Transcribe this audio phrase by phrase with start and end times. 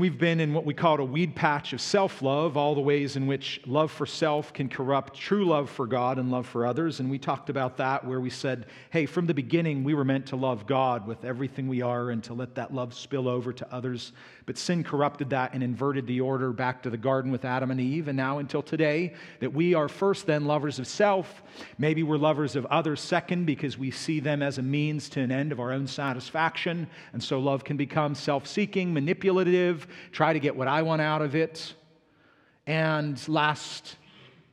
[0.00, 3.14] We've been in what we call a weed patch of self love, all the ways
[3.14, 6.98] in which love for self can corrupt true love for God and love for others.
[6.98, 10.26] And we talked about that where we said, hey, from the beginning, we were meant
[10.26, 13.72] to love God with everything we are and to let that love spill over to
[13.72, 14.12] others.
[14.46, 17.80] But sin corrupted that and inverted the order back to the garden with Adam and
[17.80, 18.08] Eve.
[18.08, 21.42] And now until today, that we are first then lovers of self.
[21.78, 25.30] Maybe we're lovers of others second because we see them as a means to an
[25.30, 26.88] end of our own satisfaction.
[27.12, 31.22] And so love can become self seeking, manipulative try to get what I want out
[31.22, 31.74] of it.
[32.66, 33.96] And last,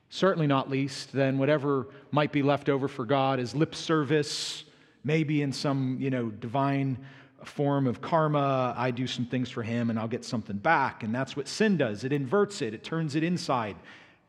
[0.10, 4.64] certainly not least, then whatever might be left over for God is lip service,
[5.04, 6.98] maybe in some, you know, divine
[7.44, 8.74] form of karma.
[8.78, 11.04] I do some things for him and I'll get something back.
[11.04, 12.04] And that's what sin does.
[12.04, 13.76] It inverts it, it turns it inside.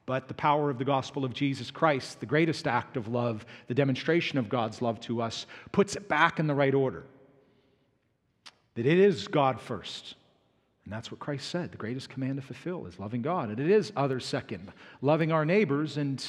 [0.05, 3.74] But the power of the gospel of Jesus Christ, the greatest act of love, the
[3.74, 7.05] demonstration of God's love to us, puts it back in the right order.
[8.74, 10.16] That it is God first.
[10.85, 11.71] And that's what Christ said.
[11.71, 13.51] The greatest command to fulfill is loving God.
[13.51, 15.97] And it is other second, loving our neighbors.
[15.97, 16.24] And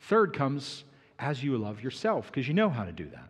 [0.00, 0.84] third comes
[1.18, 3.28] as you love yourself, because you know how to do that.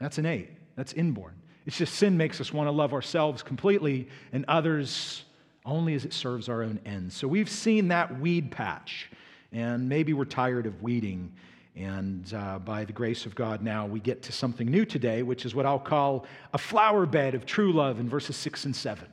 [0.00, 1.34] That's innate, that's inborn.
[1.66, 5.24] It's just sin makes us want to love ourselves completely and others
[5.66, 7.14] only as it serves our own ends.
[7.14, 9.10] So we've seen that weed patch,
[9.52, 11.30] and maybe we're tired of weeding.
[11.76, 15.44] And uh, by the grace of God, now we get to something new today, which
[15.44, 19.06] is what I'll call a flower bed of true love in verses six and seven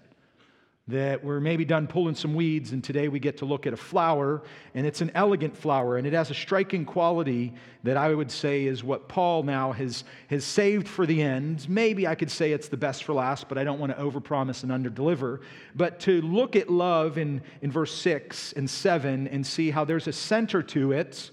[0.87, 3.77] that we're maybe done pulling some weeds, and today we get to look at a
[3.77, 4.43] flower,
[4.75, 7.51] and it's an elegant flower, and it has a striking quality
[7.83, 11.67] that I would say is what Paul now has, has saved for the end.
[11.67, 14.61] Maybe I could say it's the best for last, but I don't want to overpromise
[14.61, 15.39] and underdeliver.
[15.73, 20.07] But to look at love in, in verse 6 and 7 and see how there's
[20.07, 21.31] a center to it,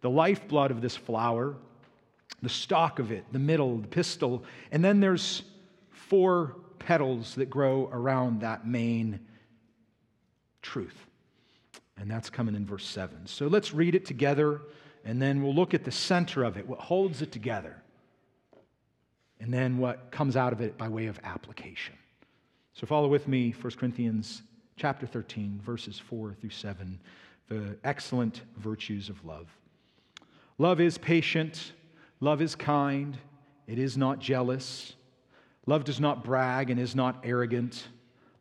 [0.00, 1.54] the lifeblood of this flower,
[2.42, 5.44] the stalk of it, the middle, the pistil, and then there's
[5.90, 9.20] four petals that grow around that main
[10.62, 11.06] truth.
[11.96, 13.26] And that's coming in verse 7.
[13.26, 14.62] So let's read it together,
[15.04, 17.76] and then we'll look at the center of it, what holds it together,
[19.38, 21.94] and then what comes out of it by way of application.
[22.74, 24.42] So follow with me, 1 Corinthians
[24.76, 26.98] chapter 13, verses 4 through 7,
[27.48, 29.48] the excellent virtues of love.
[30.56, 31.72] Love is patient,
[32.20, 33.18] love is kind,
[33.66, 34.94] it is not jealous.
[35.66, 37.88] Love does not brag and is not arrogant.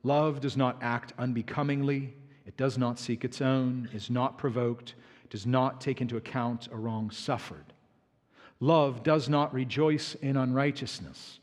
[0.04, 2.14] Love does not act unbecomingly.
[2.46, 4.96] It does not seek its own, is not provoked,
[5.30, 7.74] does not take into account a wrong suffered.
[8.60, 11.40] Love does not rejoice in unrighteousness,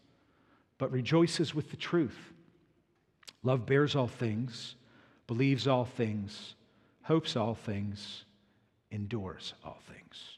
[0.78, 2.32] but rejoices with the truth.
[3.42, 4.74] Love bears all things,
[5.26, 6.54] believes all things,
[7.02, 8.24] hopes all things,
[8.90, 10.35] endures all things.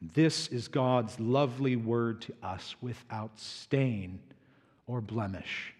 [0.00, 4.20] This is God's lovely word to us without stain
[4.86, 5.74] or blemish.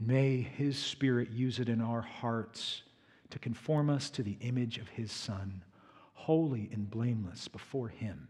[0.00, 2.82] May His Spirit use it in our hearts
[3.30, 5.62] to conform us to the image of His Son,
[6.14, 8.28] holy and blameless before Him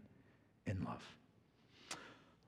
[0.67, 1.03] in love.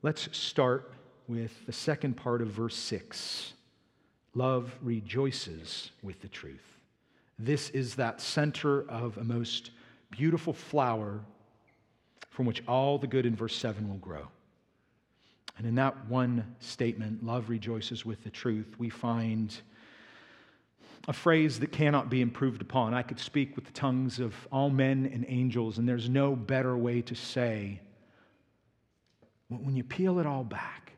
[0.01, 0.93] Let's start
[1.27, 3.53] with the second part of verse 6.
[4.33, 6.79] Love rejoices with the truth.
[7.39, 9.71] This is that center of a most
[10.09, 11.21] beautiful flower
[12.31, 14.27] from which all the good in verse 7 will grow.
[15.57, 19.55] And in that one statement, love rejoices with the truth, we find
[21.07, 22.93] a phrase that cannot be improved upon.
[22.93, 26.77] I could speak with the tongues of all men and angels, and there's no better
[26.77, 27.79] way to say,
[29.49, 30.93] when you peel it all back,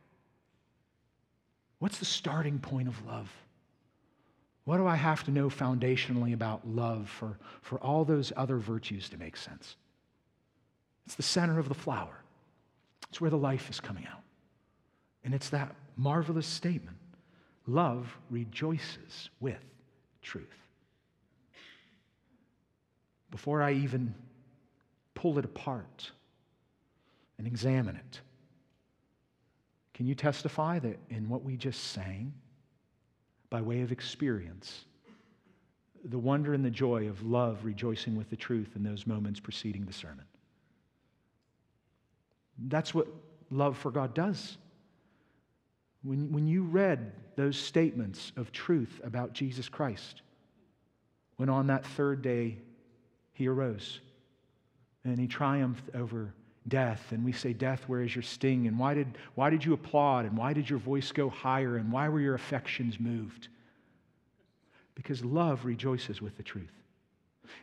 [1.80, 3.32] what's the starting point of love?
[4.66, 9.10] What do I have to know foundationally about love for, for all those other virtues
[9.10, 9.78] to make sense?
[11.06, 12.24] It's the center of the flower.
[13.10, 14.22] It's where the life is coming out.
[15.24, 16.98] And it's that marvelous statement
[17.68, 19.64] love rejoices with
[20.22, 20.48] truth.
[23.32, 24.14] Before I even
[25.16, 26.12] pull it apart
[27.38, 28.22] and examine it,
[29.94, 32.34] can you testify that in what we just sang,
[33.50, 34.86] by way of experience,
[36.06, 39.86] the wonder and the joy of love rejoicing with the truth in those moments preceding
[39.86, 40.26] the sermon?
[42.68, 43.08] That's what
[43.50, 44.58] love for God does.
[46.04, 50.22] When, when you read those statements of truth about Jesus Christ,
[51.38, 52.58] when on that third day
[53.34, 54.00] he arose
[55.04, 56.34] and he triumphed over
[56.68, 58.68] death, and we say, Death, where is your sting?
[58.68, 60.26] And why did, why did you applaud?
[60.26, 61.78] And why did your voice go higher?
[61.78, 63.50] And why were your affections moved?
[64.96, 66.72] Because love rejoices with the truth.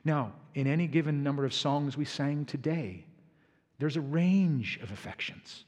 [0.05, 3.07] Now, in any given number of songs we sang today,
[3.81, 5.65] there's a range of affections.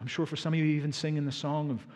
[0.00, 1.86] I'm sure for some of you, even singing the song of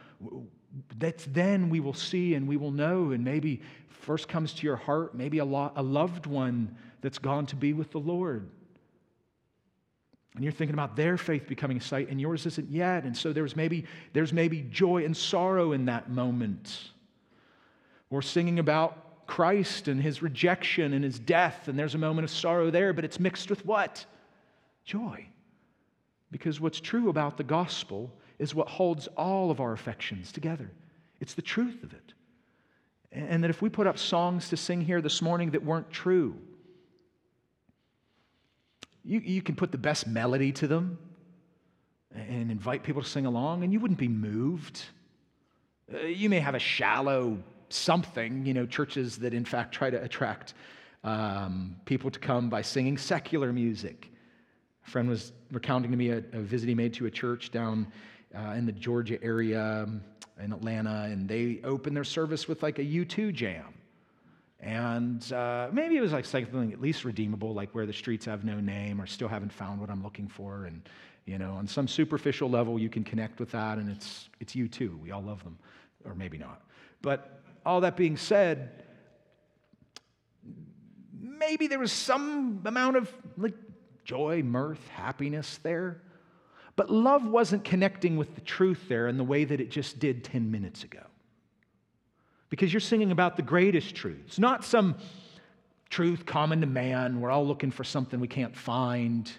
[0.98, 4.76] That's then we will see and we will know, and maybe first comes to your
[4.76, 8.48] heart, maybe a, lo- a loved one that's gone to be with the Lord.
[10.34, 13.04] And you're thinking about their faith becoming a sight, and yours isn't yet.
[13.04, 16.90] And so there's maybe, there's maybe joy and sorrow in that moment.
[18.10, 22.30] Or singing about Christ and his rejection and his death, and there's a moment of
[22.30, 24.04] sorrow there, but it's mixed with what?
[24.84, 25.26] Joy.
[26.30, 30.70] Because what's true about the gospel is what holds all of our affections together.
[31.20, 32.14] It's the truth of it.
[33.12, 36.36] And that if we put up songs to sing here this morning that weren't true,
[39.04, 40.98] you, you can put the best melody to them
[42.14, 44.82] and invite people to sing along, and you wouldn't be moved.
[45.92, 47.38] Uh, you may have a shallow
[47.68, 50.54] something, you know, churches that in fact try to attract
[51.04, 54.10] um, people to come by singing secular music.
[54.86, 57.86] A friend was recounting to me a, a visit he made to a church down
[58.34, 60.02] uh, in the Georgia area um,
[60.42, 63.74] in Atlanta, and they opened their service with like a U2 jam.
[64.62, 68.44] And uh, maybe it was like something at least redeemable, like where the streets have
[68.44, 70.66] no name or still haven't found what I'm looking for.
[70.66, 70.82] And,
[71.24, 75.00] you know, on some superficial level, you can connect with that, and it's, it's U2.
[75.00, 75.58] We all love them,
[76.04, 76.62] or maybe not.
[77.00, 78.84] But all that being said,
[81.18, 83.54] maybe there was some amount of like
[84.04, 86.00] joy, mirth, happiness there.
[86.76, 90.24] But love wasn't connecting with the truth there in the way that it just did
[90.24, 91.02] 10 minutes ago
[92.50, 94.96] because you're singing about the greatest truths, not some
[95.88, 97.20] truth common to man.
[97.20, 99.30] We're all looking for something we can't find.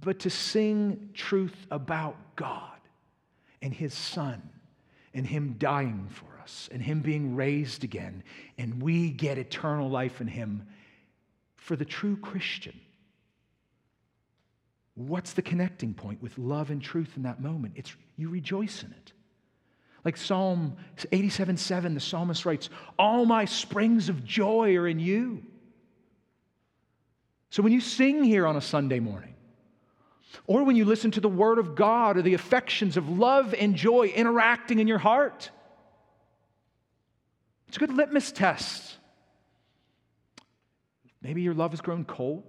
[0.00, 2.78] But to sing truth about God
[3.62, 4.42] and His Son
[5.14, 8.22] and Him dying for us and Him being raised again,
[8.56, 10.66] and we get eternal life in Him
[11.58, 12.80] for the true Christian.
[14.94, 17.74] What's the connecting point with love and truth in that moment?
[17.76, 19.12] It's you rejoice in it.
[20.04, 20.76] Like Psalm
[21.12, 25.42] 87 7, the psalmist writes, All my springs of joy are in you.
[27.50, 29.34] So when you sing here on a Sunday morning,
[30.46, 33.74] or when you listen to the Word of God or the affections of love and
[33.74, 35.50] joy interacting in your heart,
[37.68, 38.97] it's a good litmus test.
[41.28, 42.42] Maybe your love has grown cold.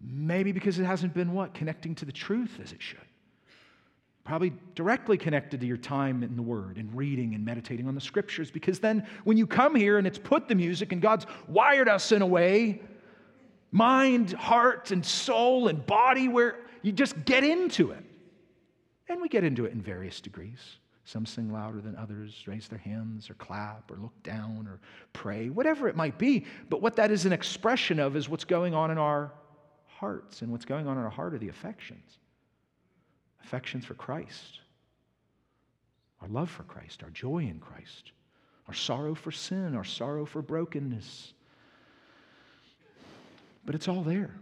[0.00, 1.52] Maybe because it hasn't been what?
[1.52, 3.00] Connecting to the truth as it should.
[4.24, 8.00] Probably directly connected to your time in the Word and reading and meditating on the
[8.00, 11.86] Scriptures, because then when you come here and it's put the music and God's wired
[11.86, 12.80] us in a way,
[13.72, 18.02] mind, heart, and soul and body, where you just get into it.
[19.06, 20.78] And we get into it in various degrees.
[21.10, 24.78] Some sing louder than others, raise their hands, or clap, or look down, or
[25.12, 26.46] pray, whatever it might be.
[26.68, 29.32] But what that is an expression of is what's going on in our
[29.86, 30.42] hearts.
[30.42, 32.18] And what's going on in our heart are the affections
[33.42, 34.60] affections for Christ,
[36.22, 38.12] our love for Christ, our joy in Christ,
[38.68, 41.32] our sorrow for sin, our sorrow for brokenness.
[43.66, 44.36] But it's all there.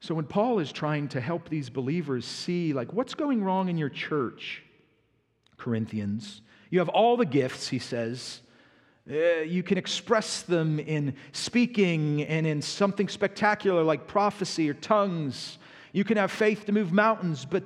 [0.00, 3.78] So when Paul is trying to help these believers see, like, what's going wrong in
[3.78, 4.62] your church,
[5.56, 8.40] Corinthians, you have all the gifts, he says.
[9.08, 15.58] Uh, you can express them in speaking and in something spectacular like prophecy or tongues.
[15.92, 17.62] You can have faith to move mountains, but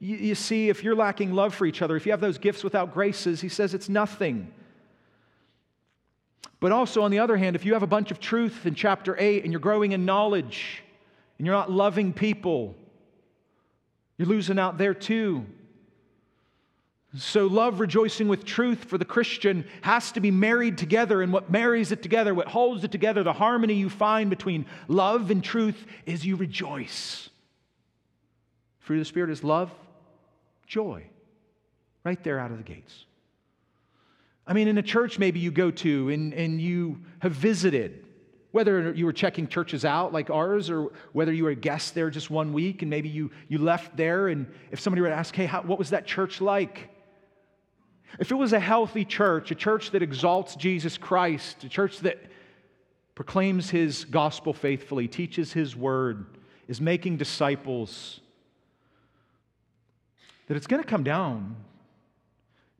[0.00, 2.64] you, you see, if you're lacking love for each other, if you have those gifts
[2.64, 4.50] without graces, he says it's nothing.
[6.60, 9.16] But also, on the other hand, if you have a bunch of truth in chapter
[9.18, 10.82] 8 and you're growing in knowledge
[11.40, 12.76] and you're not loving people,
[14.18, 15.46] you're losing out there too.
[17.16, 21.22] So, love rejoicing with truth for the Christian has to be married together.
[21.22, 25.30] And what marries it together, what holds it together, the harmony you find between love
[25.30, 27.30] and truth is you rejoice.
[28.80, 29.72] Fruit of the Spirit is love,
[30.66, 31.04] joy,
[32.04, 33.06] right there out of the gates.
[34.46, 38.04] I mean, in a church maybe you go to and, and you have visited,
[38.52, 42.10] whether you were checking churches out like ours or whether you were a guest there
[42.10, 45.34] just one week and maybe you, you left there and if somebody were to ask,
[45.34, 46.90] hey, how, what was that church like?
[48.18, 52.18] If it was a healthy church, a church that exalts Jesus Christ, a church that
[53.14, 56.26] proclaims his gospel faithfully, teaches his word,
[56.66, 58.20] is making disciples,
[60.48, 61.54] that it's going to come down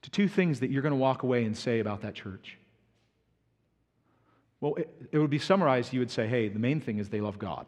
[0.02, 2.56] to two things that you're going to walk away and say about that church.
[4.60, 7.20] Well, it, it, would be summarized, you would say, hey, the main thing is they
[7.20, 7.66] love God.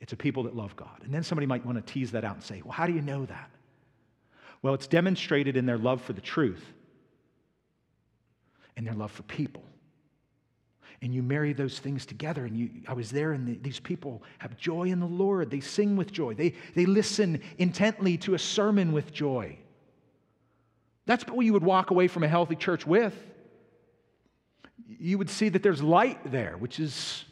[0.00, 1.00] It's a people that love God.
[1.04, 3.00] And then somebody might want to tease that out and say, well, how do you
[3.00, 3.50] know that?
[4.60, 6.64] Well, it's demonstrated in their love for the truth
[8.76, 9.62] and their love for people.
[11.02, 12.44] and you marry those things together.
[12.44, 15.50] And you, I was there, and the, these people have joy in the Lord.
[15.50, 19.58] They sing with joy, they, they listen intently to a sermon with joy.
[21.04, 23.14] That's what you would walk away from a healthy church with.
[24.98, 27.24] You would see that there's light there, which is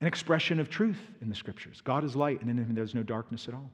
[0.00, 1.80] an expression of truth in the scriptures.
[1.82, 3.70] God is light, and in him there's no darkness at all.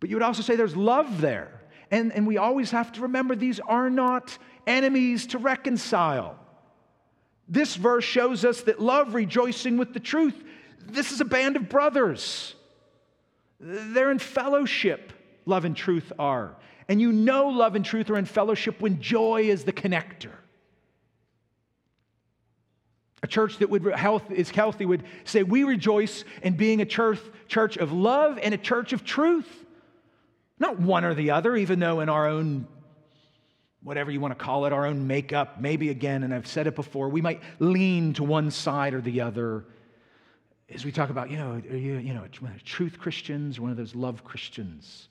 [0.00, 1.60] But you would also say there's love there.
[1.90, 6.38] And, and we always have to remember these are not enemies to reconcile.
[7.48, 10.42] This verse shows us that love rejoicing with the truth.
[10.86, 12.54] This is a band of brothers.
[13.60, 15.12] They're in fellowship,
[15.46, 16.56] love and truth are.
[16.88, 20.32] And you know love and truth are in fellowship when joy is the connector.
[23.24, 27.18] A church that would health is healthy would say, We rejoice in being a church,
[27.48, 29.48] church of love and a church of truth.
[30.58, 32.68] Not one or the other, even though in our own,
[33.82, 36.76] whatever you want to call it, our own makeup, maybe again, and I've said it
[36.76, 39.64] before, we might lean to one side or the other
[40.68, 42.26] as we talk about, you know, are you, you know,
[42.62, 45.08] truth Christians, or one of those love Christians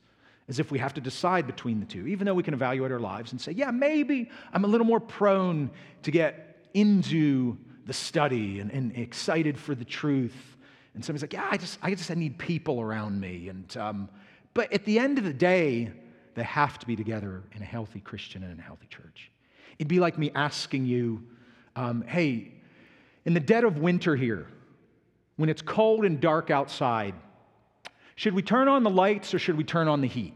[0.47, 2.99] as if we have to decide between the two, even though we can evaluate our
[2.99, 5.71] lives and say, yeah, maybe I'm a little more prone
[6.03, 10.57] to get into the study and, and excited for the truth.
[10.93, 13.49] And somebody's like, yeah, I just, I just I need people around me.
[13.49, 14.09] And, um,
[14.53, 15.91] but at the end of the day,
[16.35, 19.31] they have to be together in a healthy Christian and a healthy church.
[19.79, 21.23] It'd be like me asking you,
[21.75, 22.53] um, hey,
[23.25, 24.47] in the dead of winter here,
[25.35, 27.15] when it's cold and dark outside,
[28.15, 30.35] should we turn on the lights or should we turn on the heat?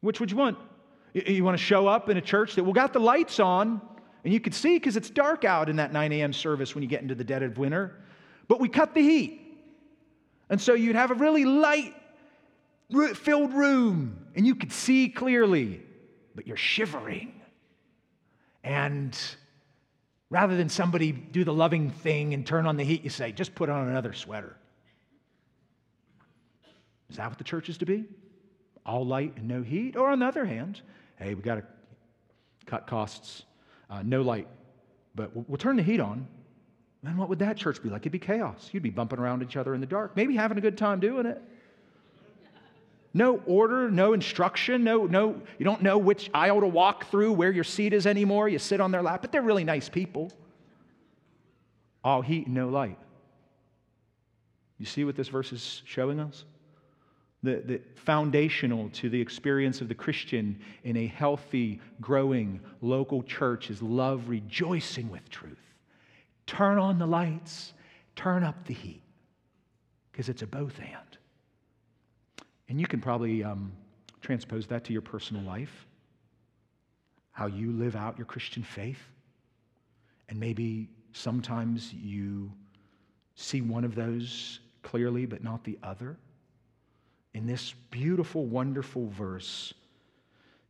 [0.00, 0.58] Which would you want?
[1.14, 3.80] You want to show up in a church that, well, got the lights on,
[4.24, 6.32] and you can see because it's dark out in that 9 a.m.
[6.32, 7.96] service when you get into the dead of winter,
[8.46, 9.40] but we cut the heat.
[10.50, 11.94] And so you'd have a really light
[13.14, 15.82] filled room, and you could see clearly,
[16.34, 17.40] but you're shivering.
[18.64, 19.16] And
[20.30, 23.54] Rather than somebody do the loving thing and turn on the heat, you say, just
[23.54, 24.56] put on another sweater.
[27.08, 28.04] Is that what the church is to be?
[28.84, 29.96] All light and no heat?
[29.96, 30.82] Or on the other hand,
[31.16, 31.64] hey, we got to
[32.66, 33.44] cut costs,
[33.90, 34.48] uh, no light,
[35.14, 36.26] but we'll, we'll turn the heat on.
[37.04, 38.02] And what would that church be like?
[38.02, 38.70] It'd be chaos.
[38.72, 41.26] You'd be bumping around each other in the dark, maybe having a good time doing
[41.26, 41.40] it.
[43.14, 47.50] No order, no instruction, no, no, you don't know which aisle to walk through, where
[47.50, 48.48] your seat is anymore.
[48.48, 50.30] You sit on their lap, but they're really nice people.
[52.04, 52.98] All heat no light.
[54.78, 56.44] You see what this verse is showing us?
[57.42, 63.70] The, the foundational to the experience of the Christian in a healthy, growing local church
[63.70, 65.56] is love rejoicing with truth.
[66.46, 67.74] Turn on the lights,
[68.16, 69.02] turn up the heat,
[70.10, 71.18] because it's a both and.
[72.68, 73.72] And you can probably um,
[74.20, 75.86] transpose that to your personal life,
[77.30, 79.00] how you live out your Christian faith.
[80.28, 82.50] And maybe sometimes you
[83.36, 86.16] see one of those clearly, but not the other.
[87.38, 89.72] In this beautiful, wonderful verse,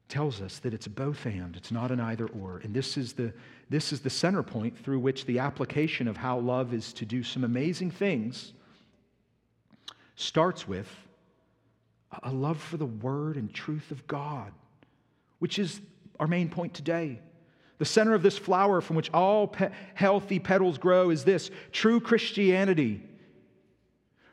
[0.06, 2.58] tells us that it's both and, it's not an either or.
[2.58, 3.32] And this is, the,
[3.70, 7.22] this is the center point through which the application of how love is to do
[7.22, 8.52] some amazing things
[10.14, 10.88] starts with
[12.22, 14.52] a love for the word and truth of God,
[15.38, 15.80] which is
[16.20, 17.18] our main point today.
[17.78, 21.98] The center of this flower from which all pe- healthy petals grow is this true
[21.98, 23.00] Christianity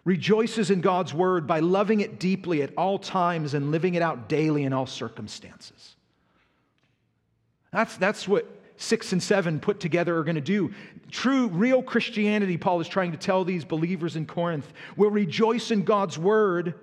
[0.05, 4.29] rejoices in God's word by loving it deeply at all times and living it out
[4.29, 5.95] daily in all circumstances.
[7.73, 8.47] That's, that's what
[8.77, 10.73] six and seven put together are going to do.
[11.11, 15.83] True, real Christianity, Paul is trying to tell these believers in Corinth, will rejoice in
[15.83, 16.75] God's word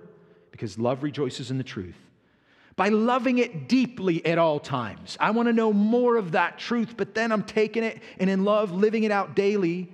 [0.51, 1.95] because love rejoices in the truth.
[2.75, 5.15] By loving it deeply at all times.
[5.19, 8.43] I want to know more of that truth, but then I'm taking it and in
[8.43, 9.93] love, living it out daily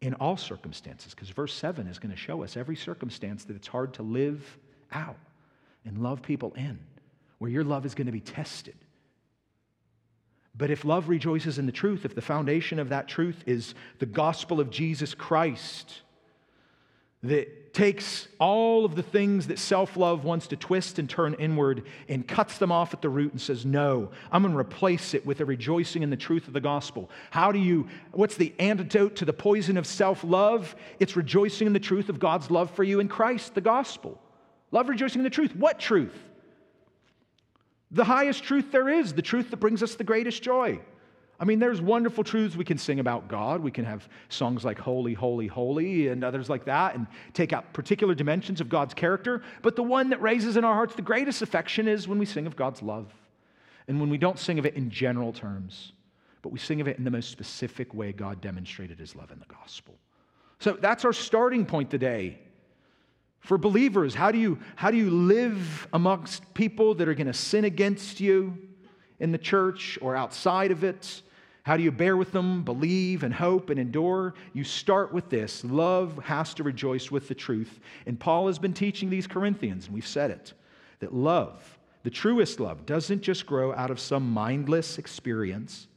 [0.00, 1.14] in all circumstances.
[1.14, 4.58] Because verse 7 is going to show us every circumstance that it's hard to live
[4.92, 5.16] out
[5.84, 6.78] and love people in,
[7.38, 8.76] where your love is going to be tested.
[10.56, 14.06] But if love rejoices in the truth, if the foundation of that truth is the
[14.06, 16.02] gospel of Jesus Christ,
[17.22, 21.84] that takes all of the things that self love wants to twist and turn inward
[22.08, 25.26] and cuts them off at the root and says, No, I'm going to replace it
[25.26, 27.10] with a rejoicing in the truth of the gospel.
[27.30, 30.74] How do you, what's the antidote to the poison of self love?
[31.00, 34.20] It's rejoicing in the truth of God's love for you in Christ, the gospel.
[34.70, 35.56] Love rejoicing in the truth.
[35.56, 36.16] What truth?
[37.90, 40.80] The highest truth there is, the truth that brings us the greatest joy.
[41.40, 43.60] I mean, there's wonderful truths we can sing about God.
[43.60, 47.72] We can have songs like Holy, Holy, Holy, and others like that, and take out
[47.72, 49.42] particular dimensions of God's character.
[49.62, 52.46] But the one that raises in our hearts the greatest affection is when we sing
[52.46, 53.12] of God's love.
[53.86, 55.92] And when we don't sing of it in general terms,
[56.42, 59.38] but we sing of it in the most specific way God demonstrated his love in
[59.38, 59.94] the gospel.
[60.58, 62.38] So that's our starting point today.
[63.40, 67.32] For believers, how do you, how do you live amongst people that are going to
[67.32, 68.58] sin against you
[69.20, 71.22] in the church or outside of it?
[71.68, 74.32] How do you bear with them, believe and hope and endure?
[74.54, 77.78] You start with this love has to rejoice with the truth.
[78.06, 80.54] And Paul has been teaching these Corinthians, and we've said it,
[81.00, 85.88] that love, the truest love, doesn't just grow out of some mindless experience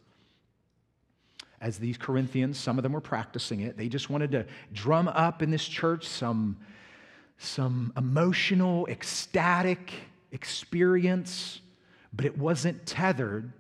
[1.62, 3.78] as these Corinthians, some of them were practicing it.
[3.78, 6.58] They just wanted to drum up in this church some,
[7.38, 9.94] some emotional, ecstatic
[10.34, 11.62] experience,
[12.12, 13.54] but it wasn't tethered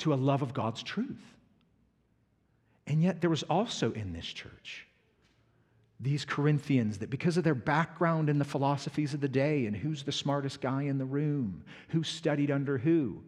[0.00, 1.36] to a love of God's truth.
[2.86, 4.86] And yet, there was also in this church
[6.00, 10.02] these Corinthians that, because of their background in the philosophies of the day and who's
[10.02, 13.22] the smartest guy in the room, who studied under who,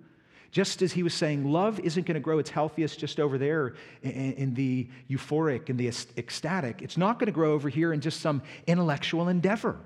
[0.51, 3.75] just as he was saying, love isn't going to grow its healthiest just over there
[4.03, 6.83] in, the euphoric and the ecstatic.
[6.83, 9.79] It's not going to grow over here in just some intellectual endeavor.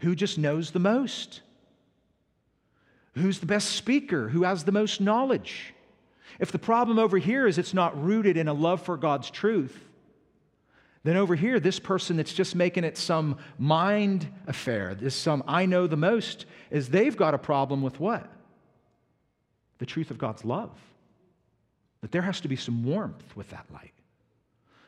[0.00, 1.40] Who just knows the most?
[3.14, 4.28] Who's the best speaker?
[4.28, 5.74] Who has the most knowledge?
[6.38, 9.76] If the problem over here is it's not rooted in a love for God's truth,
[11.04, 15.66] then over here, this person that's just making it some mind affair, this some I
[15.66, 18.30] know the most, is they've got a problem with what?
[19.78, 20.70] the truth of God's love.
[22.00, 23.92] That there has to be some warmth with that light.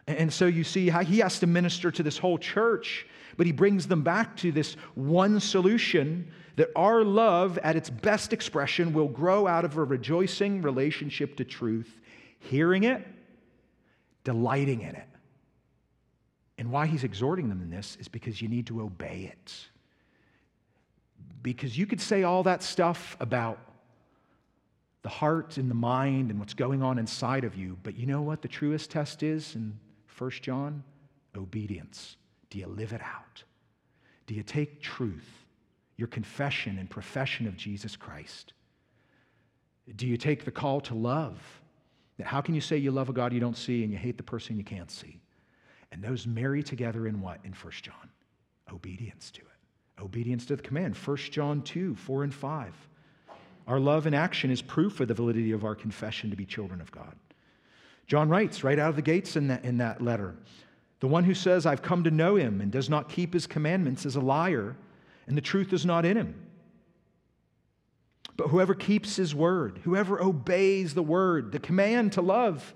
[0.07, 3.07] And so you see how he has to minister to this whole church,
[3.37, 8.35] but he brings them back to this one solution that our love, at its best
[8.35, 11.99] expression, will grow out of a rejoicing relationship to truth,
[12.39, 13.03] hearing it,
[14.25, 15.09] delighting in it.
[16.59, 19.55] And why he's exhorting them in this is because you need to obey it.
[21.41, 23.59] Because you could say all that stuff about
[25.01, 27.79] the heart and the mind and what's going on inside of you.
[27.83, 29.79] But you know what the truest test is in
[30.19, 30.85] 1 John?
[31.35, 32.19] Obedience.
[32.51, 33.45] Do you live it out?
[34.27, 35.40] Do you take truth,
[36.01, 38.55] your confession and profession of Jesus Christ?
[39.95, 41.39] Do you take the call to love?
[42.23, 44.23] How can you say you love a God you don't see and you hate the
[44.23, 45.21] person you can't see?
[45.93, 47.39] And those marry together in what?
[47.45, 48.11] In 1 John.
[48.73, 50.03] Obedience to it.
[50.03, 50.97] Obedience to the command.
[50.97, 52.89] 1 John 2, 4 and 5.
[53.67, 56.81] Our love in action is proof of the validity of our confession to be children
[56.81, 57.15] of God.
[58.07, 60.35] John writes right out of the gates in that, in that letter
[61.01, 64.07] The one who says, I've come to know him and does not keep his commandments
[64.07, 64.77] is a liar,
[65.31, 66.35] and the truth is not in him.
[68.37, 72.75] But whoever keeps his word, whoever obeys the word, the command to love,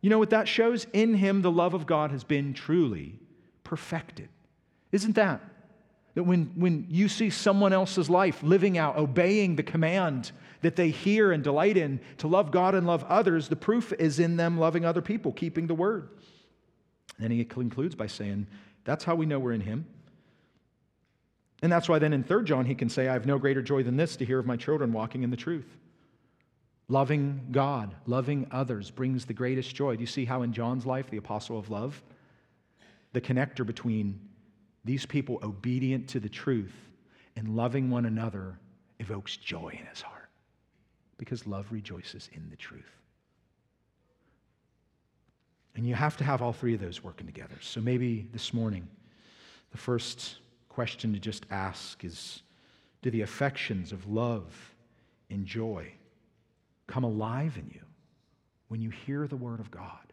[0.00, 0.86] you know what that shows?
[0.94, 3.20] In him, the love of God has been truly
[3.64, 4.30] perfected.
[4.92, 5.42] Isn't that
[6.14, 10.88] that when, when you see someone else's life living out, obeying the command that they
[10.88, 14.56] hear and delight in to love God and love others, the proof is in them
[14.56, 16.08] loving other people, keeping the word.
[17.20, 18.46] And he concludes by saying,
[18.84, 19.84] That's how we know we're in him.
[21.64, 23.82] And that's why then in 3 John he can say, I have no greater joy
[23.82, 25.78] than this to hear of my children walking in the truth.
[26.88, 29.96] Loving God, loving others brings the greatest joy.
[29.96, 32.02] Do you see how in John's life, the apostle of love,
[33.14, 34.20] the connector between
[34.84, 36.74] these people obedient to the truth
[37.34, 38.58] and loving one another
[39.00, 40.28] evokes joy in his heart
[41.16, 43.00] because love rejoices in the truth.
[45.76, 47.56] And you have to have all three of those working together.
[47.62, 48.86] So maybe this morning,
[49.72, 50.36] the first
[50.74, 52.42] question to just ask is
[53.00, 54.74] Do the affections of love
[55.30, 55.92] and joy
[56.88, 57.80] come alive in you
[58.68, 60.12] when you hear the word of God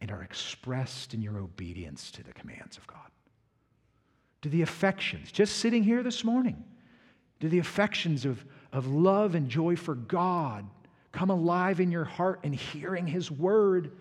[0.00, 2.98] and are expressed in your obedience to the commands of God?
[4.40, 6.64] Do the affections, just sitting here this morning,
[7.38, 10.64] do the affections of, of love and joy for God
[11.12, 13.92] come alive in your heart in hearing His word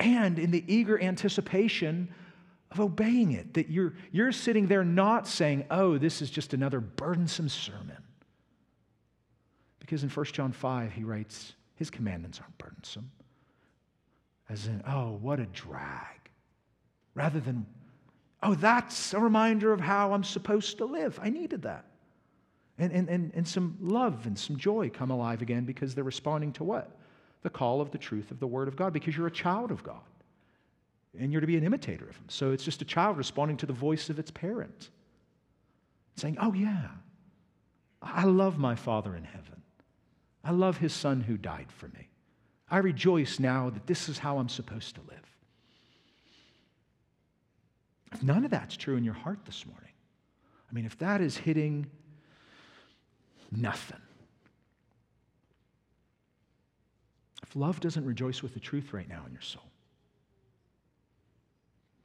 [0.00, 2.08] and in the eager anticipation
[2.70, 3.54] of obeying it?
[3.54, 8.02] That you're, you're sitting there not saying, oh, this is just another burdensome sermon.
[9.80, 13.10] Because in 1 John 5, he writes, His commandments aren't burdensome.
[14.48, 16.30] As in, oh, what a drag.
[17.14, 17.66] Rather than,
[18.42, 21.18] Oh, that's a reminder of how I'm supposed to live.
[21.20, 21.84] I needed that.
[22.78, 26.52] And, and, and, and some love and some joy come alive again because they're responding
[26.54, 26.96] to what?
[27.42, 29.82] The call of the truth of the Word of God, because you're a child of
[29.82, 30.00] God.
[31.16, 32.26] And you're to be an imitator of Him.
[32.28, 34.90] So it's just a child responding to the voice of its parent,
[36.16, 36.88] saying, Oh, yeah,
[38.02, 39.62] I love my Father in heaven.
[40.44, 42.08] I love His Son who died for me.
[42.70, 45.18] I rejoice now that this is how I'm supposed to live.
[48.12, 49.92] If none of that's true in your heart this morning,
[50.70, 51.86] I mean, if that is hitting
[53.50, 54.00] nothing,
[57.42, 59.67] if love doesn't rejoice with the truth right now in your soul?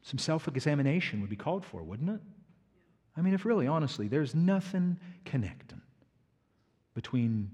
[0.04, 2.22] Some self examination would be called for, wouldn't it?
[3.16, 5.82] I mean, if really, honestly, there's nothing connecting
[6.94, 7.52] between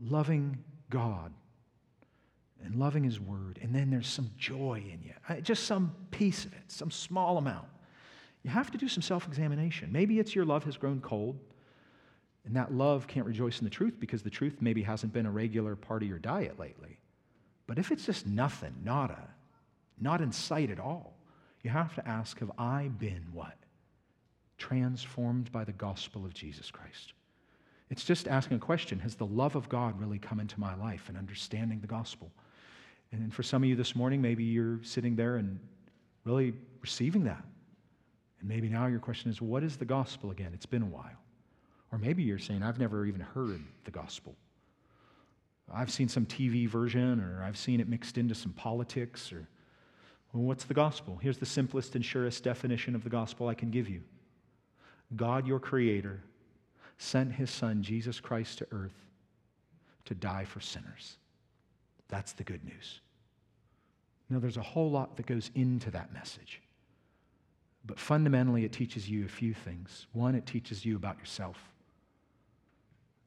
[0.00, 0.58] loving
[0.90, 1.32] God
[2.64, 6.52] and loving His Word, and then there's some joy in you, just some piece of
[6.52, 7.68] it, some small amount.
[8.42, 9.92] You have to do some self examination.
[9.92, 11.38] Maybe it's your love has grown cold,
[12.46, 15.30] and that love can't rejoice in the truth because the truth maybe hasn't been a
[15.30, 16.98] regular part of your diet lately.
[17.66, 19.28] But if it's just nothing, nada,
[20.00, 21.17] not in sight at all,
[21.62, 23.56] you have to ask Have I been what?
[24.58, 27.12] Transformed by the gospel of Jesus Christ.
[27.90, 31.04] It's just asking a question Has the love of God really come into my life
[31.08, 32.30] and understanding the gospel?
[33.12, 35.58] And for some of you this morning, maybe you're sitting there and
[36.24, 37.42] really receiving that.
[38.40, 40.50] And maybe now your question is, What is the gospel again?
[40.54, 41.22] It's been a while.
[41.90, 44.36] Or maybe you're saying, I've never even heard the gospel.
[45.72, 49.48] I've seen some TV version, or I've seen it mixed into some politics, or
[50.32, 51.18] well, what's the gospel?
[51.20, 54.02] Here's the simplest and surest definition of the gospel I can give you
[55.16, 56.20] God, your creator,
[56.98, 59.06] sent his son, Jesus Christ, to earth
[60.04, 61.16] to die for sinners.
[62.08, 63.00] That's the good news.
[64.30, 66.60] Now, there's a whole lot that goes into that message.
[67.84, 70.06] But fundamentally, it teaches you a few things.
[70.12, 71.56] One, it teaches you about yourself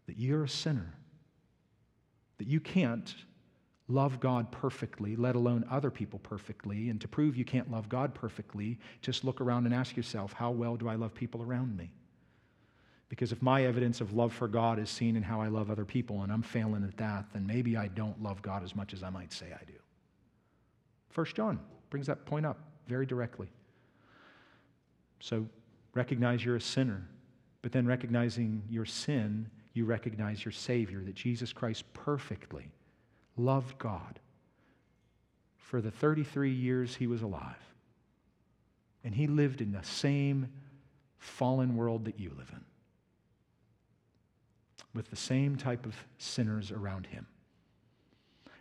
[0.08, 0.94] that you're a sinner,
[2.38, 3.16] that you can't
[3.92, 6.90] love God perfectly, let alone other people perfectly.
[6.90, 10.52] And to prove you can't love God perfectly, just look around and ask yourself, how
[10.52, 11.92] well do I love people around me?
[13.10, 15.84] Because if my evidence of love for God is seen in how I love other
[15.84, 19.04] people and I'm failing at that, then maybe I don't love God as much as
[19.04, 19.74] I might say I do.
[21.10, 23.50] First John brings that point up very directly.
[25.20, 25.46] So
[25.94, 27.06] recognize you're a sinner,
[27.62, 32.72] but then recognizing your sin, you recognize your Savior, that Jesus Christ perfectly
[33.38, 34.20] loved God
[35.58, 37.56] for the 33 years he was alive.
[39.04, 40.50] And he lived in the same
[41.18, 42.62] fallen world that you live in
[44.94, 47.26] with the same type of sinners around him.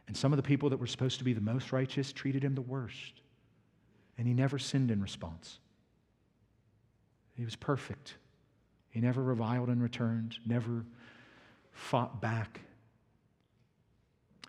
[0.07, 2.55] And some of the people that were supposed to be the most righteous treated him
[2.55, 3.21] the worst.
[4.19, 5.59] And he never sinned in response.
[7.35, 8.17] He was perfect.
[8.91, 10.85] He never reviled and returned, never
[11.73, 12.61] fought back.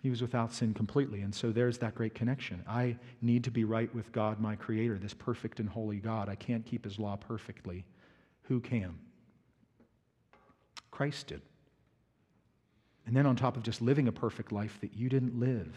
[0.02, 1.20] He was without sin completely.
[1.20, 2.64] And so there's that great connection.
[2.68, 6.28] I need to be right with God, my Creator, this perfect and holy God.
[6.28, 7.84] I can't keep His law perfectly.
[8.42, 8.98] Who can?
[10.90, 11.40] Christ did.
[13.06, 15.74] And then, on top of just living a perfect life that you didn't live,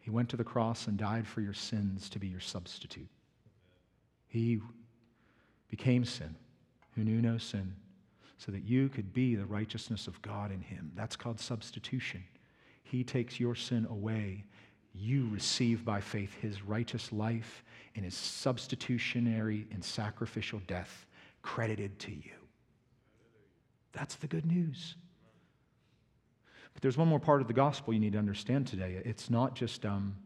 [0.00, 3.08] he went to the cross and died for your sins to be your substitute.
[4.28, 4.60] He
[5.68, 6.34] became sin,
[6.94, 7.74] who knew no sin,
[8.38, 10.90] so that you could be the righteousness of God in him.
[10.94, 12.24] That's called substitution.
[12.82, 14.44] He takes your sin away.
[14.92, 17.62] You receive by faith his righteous life
[17.94, 21.06] and his substitutionary and sacrificial death
[21.42, 22.32] credited to you.
[23.92, 24.96] That's the good news.
[26.74, 29.00] But there's one more part of the gospel you need to understand today.
[29.04, 30.16] It's not just, um,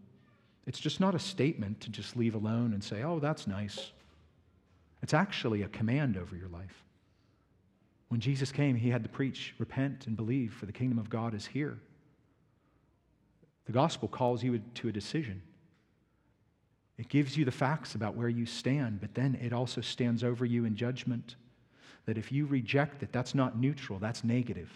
[0.66, 3.92] it's just not a statement to just leave alone and say, oh, that's nice.
[5.02, 6.84] It's actually a command over your life.
[8.08, 11.34] When Jesus came, he had to preach, repent, and believe, for the kingdom of God
[11.34, 11.78] is here.
[13.66, 15.42] The gospel calls you to a decision.
[16.98, 20.44] It gives you the facts about where you stand, but then it also stands over
[20.44, 21.36] you in judgment.
[22.06, 24.70] That if you reject it, that's not neutral, that's negative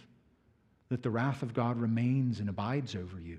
[0.89, 3.39] that the wrath of God remains and abides over you.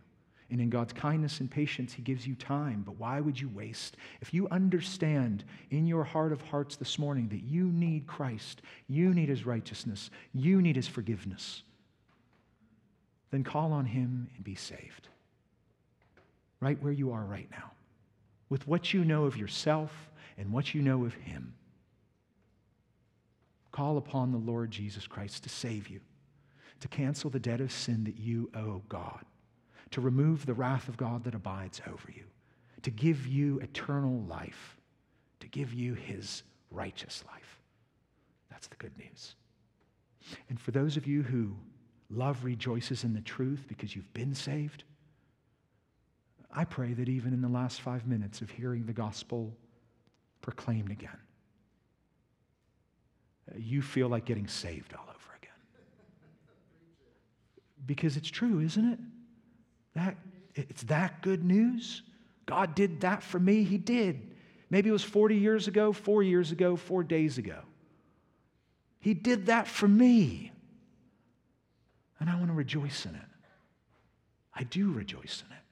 [0.51, 2.81] And in God's kindness and patience, He gives you time.
[2.83, 3.97] But why would you waste?
[4.21, 9.13] If you understand in your heart of hearts this morning that you need Christ, you
[9.13, 11.61] need His righteousness, you need His forgiveness,
[13.29, 15.08] then call on Him and be saved.
[16.59, 17.71] Right where you are right now,
[18.49, 19.91] with what you know of yourself
[20.37, 21.53] and what you know of Him.
[23.71, 26.01] Call upon the Lord Jesus Christ to save you
[26.79, 29.25] to cancel the debt of sin that you owe God,
[29.91, 32.23] to remove the wrath of God that abides over you,
[32.83, 34.77] to give you eternal life,
[35.39, 37.61] to give you his righteous life.
[38.49, 39.35] That's the good news.
[40.49, 41.55] And for those of you who
[42.09, 44.83] love rejoices in the truth because you've been saved,
[46.51, 49.55] I pray that even in the last five minutes of hearing the gospel
[50.41, 51.17] proclaimed again,
[53.57, 55.51] you feel like getting saved all over again.
[57.85, 58.99] because it's true, isn't it?
[59.95, 60.17] That,
[60.55, 62.03] it's that good news.
[62.45, 63.63] God did that for me.
[63.63, 64.35] He did.
[64.69, 67.59] Maybe it was 40 years ago, four years ago, four days ago.
[68.99, 70.51] He did that for me.
[72.19, 73.21] And I want to rejoice in it.
[74.53, 75.63] I do rejoice in it.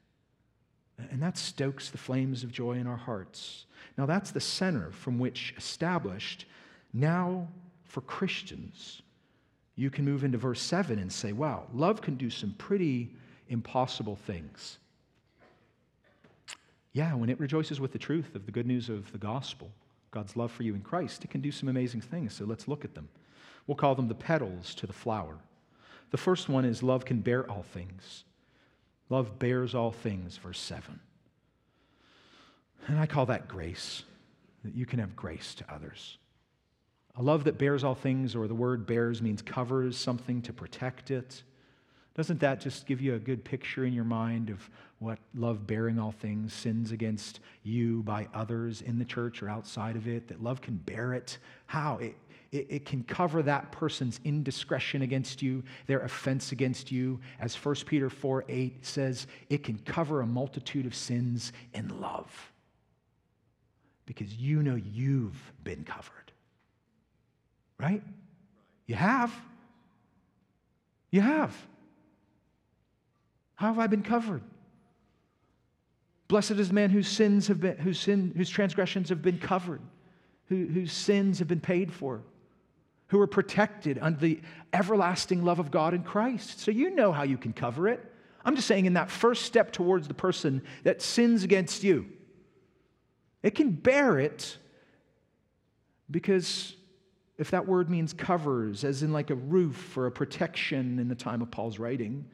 [0.97, 3.65] And that stokes the flames of joy in our hearts.
[3.97, 6.45] Now, that's the center from which established.
[6.93, 7.47] Now,
[7.86, 9.01] for Christians,
[9.75, 13.12] you can move into verse 7 and say, wow, love can do some pretty
[13.49, 14.79] impossible things.
[16.93, 19.69] Yeah, when it rejoices with the truth of the good news of the gospel,
[20.10, 22.33] God's love for you in Christ, it can do some amazing things.
[22.33, 23.07] So let's look at them.
[23.67, 25.38] We'll call them the petals to the flower.
[26.10, 28.23] The first one is love can bear all things.
[29.10, 31.00] Love bears all things, verse 7.
[32.88, 34.04] And I call that grace,
[34.63, 36.17] that you can have grace to others.
[37.15, 41.10] A love that bears all things, or the word bears means covers something to protect
[41.10, 41.43] it.
[42.15, 46.00] Doesn't that just give you a good picture in your mind of what love bearing
[46.00, 50.28] all things, sins against you by others in the church or outside of it?
[50.28, 51.38] That love can bear it.
[51.67, 51.98] How?
[51.98, 52.15] It,
[52.51, 57.19] it, it, can cover that person's indiscretion against you, their offense against you.
[57.39, 62.51] As 1 Peter 4 8 says, it can cover a multitude of sins in love
[64.05, 66.31] because you know you've been covered.
[67.79, 68.01] Right?
[68.88, 69.33] You have.
[71.12, 71.55] You have.
[73.55, 74.41] How have I been covered?
[76.27, 79.81] Blessed is the man whose sins have been, whose, sin, whose transgressions have been covered,
[80.47, 82.21] who, whose sins have been paid for
[83.08, 84.41] who are protected under the
[84.74, 86.60] everlasting love of God in Christ.
[86.60, 88.04] So you know how you can cover it.
[88.43, 92.06] I'm just saying, in that first step towards the person that sins against you,
[93.43, 94.58] it can bear it
[96.10, 96.76] because
[97.38, 101.15] if that word means covers, as in like a roof or a protection in the
[101.15, 102.26] time of Paul's writing,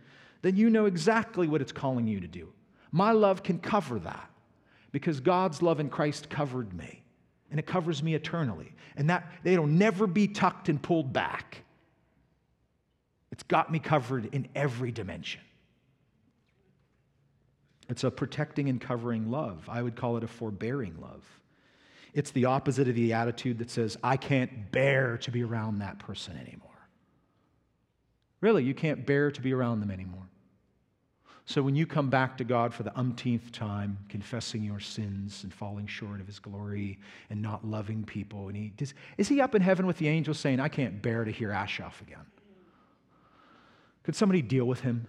[0.41, 2.51] then you know exactly what it's calling you to do.
[2.91, 4.29] My love can cover that
[4.91, 7.02] because God's love in Christ covered me
[7.53, 8.73] and it covers me eternally.
[8.97, 11.63] And that it'll never be tucked and pulled back.
[13.31, 15.41] It's got me covered in every dimension.
[17.89, 19.69] It's a protecting and covering love.
[19.69, 21.23] I would call it a forbearing love.
[22.15, 25.99] It's the opposite of the attitude that says, I can't bear to be around that
[25.99, 26.71] person anymore.
[28.41, 30.27] Really, you can't bear to be around them anymore.
[31.45, 35.53] So when you come back to God for the umpteenth time, confessing your sins and
[35.53, 39.53] falling short of his glory and not loving people, and he does, is he up
[39.53, 42.25] in heaven with the angels saying, I can't bear to hear Asaph again?
[44.03, 45.05] Could somebody deal with him?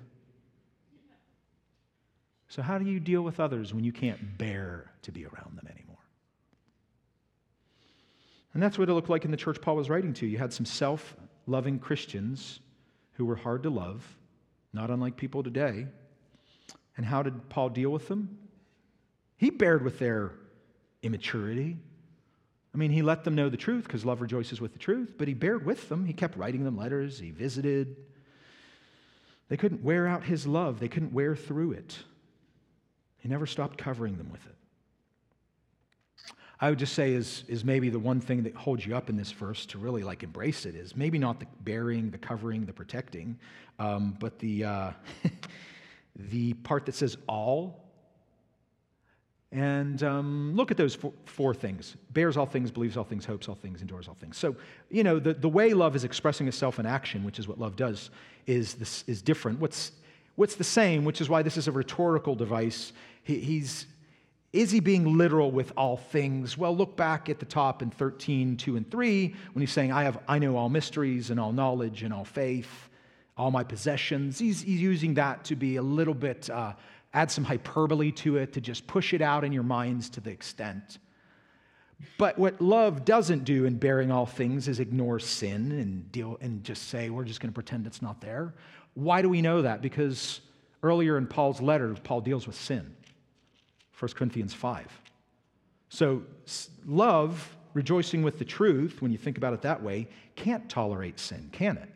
[2.48, 5.66] So, how do you deal with others when you can't bear to be around them
[5.68, 5.96] anymore?
[8.54, 10.26] And that's what it looked like in the church Paul was writing to.
[10.26, 11.16] You had some self
[11.46, 12.60] loving Christians
[13.14, 14.04] who were hard to love,
[14.72, 15.86] not unlike people today
[16.96, 18.38] and how did Paul deal with them?
[19.36, 20.32] He bared with their
[21.02, 21.76] immaturity.
[22.72, 25.28] I mean, he let them know the truth because love rejoices with the truth, but
[25.28, 26.06] he bared with them.
[26.06, 27.96] He kept writing them letters, he visited.
[29.48, 31.98] They couldn't wear out his love, they couldn't wear through it.
[33.18, 34.54] He never stopped covering them with it.
[36.60, 39.16] I would just say is, is maybe the one thing that holds you up in
[39.16, 42.72] this verse to really like embrace it is maybe not the bearing, the covering, the
[42.72, 43.38] protecting,
[43.78, 44.90] um, but the uh,
[46.16, 47.80] the part that says all.
[49.52, 53.48] And um, look at those four, four, things bears all things, believes all things, hopes
[53.48, 54.36] all things, endures all things.
[54.36, 54.56] So,
[54.90, 57.76] you know, the, the way love is expressing itself in action, which is what love
[57.76, 58.10] does,
[58.46, 59.60] is, this, is different.
[59.60, 59.92] What's,
[60.34, 62.92] what's the same, which is why this is a rhetorical device?
[63.22, 63.86] He, he's,
[64.52, 66.58] is he being literal with all things?
[66.58, 70.02] Well, look back at the top in 13, 2 and 3, when he's saying, I,
[70.02, 72.88] have, I know all mysteries and all knowledge and all faith
[73.36, 74.38] all my possessions.
[74.38, 76.74] He's, he's using that to be a little bit, uh,
[77.12, 80.30] add some hyperbole to it, to just push it out in your minds to the
[80.30, 80.98] extent.
[82.18, 86.62] But what love doesn't do in bearing all things is ignore sin and deal and
[86.64, 88.54] just say, we're just going to pretend it's not there.
[88.94, 89.82] Why do we know that?
[89.82, 90.40] Because
[90.82, 92.94] earlier in Paul's letter, Paul deals with sin.
[93.98, 95.00] 1 Corinthians 5.
[95.88, 96.22] So,
[96.84, 101.48] love, rejoicing with the truth, when you think about it that way, can't tolerate sin,
[101.52, 101.88] can it?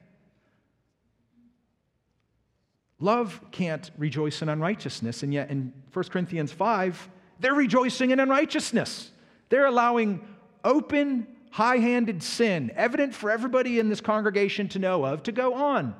[3.00, 7.08] Love can't rejoice in unrighteousness, and yet in 1 Corinthians 5,
[7.38, 9.12] they're rejoicing in unrighteousness.
[9.48, 10.26] They're allowing
[10.64, 15.54] open, high handed sin, evident for everybody in this congregation to know of, to go
[15.54, 15.94] on,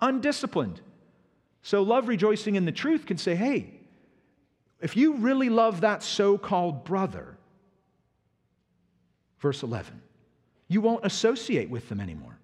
[0.00, 0.80] undisciplined.
[1.62, 3.72] So, love rejoicing in the truth can say, hey,
[4.80, 7.38] if you really love that so called brother,
[9.38, 10.02] verse 11,
[10.68, 12.36] you won't associate with them anymore.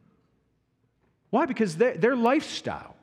[1.31, 1.47] Why?
[1.47, 2.94] Because their, their lifestyle,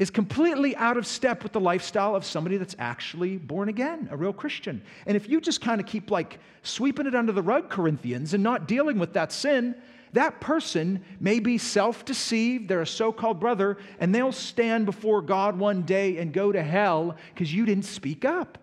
[0.00, 4.16] is completely out of step with the lifestyle of somebody that's actually born again, a
[4.16, 4.80] real Christian.
[5.06, 8.42] And if you just kind of keep like sweeping it under the rug, Corinthians, and
[8.42, 9.74] not dealing with that sin,
[10.14, 12.66] that person may be self deceived.
[12.66, 16.62] They're a so called brother, and they'll stand before God one day and go to
[16.62, 18.56] hell because you didn't speak up.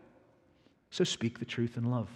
[0.90, 2.10] So speak the truth in love.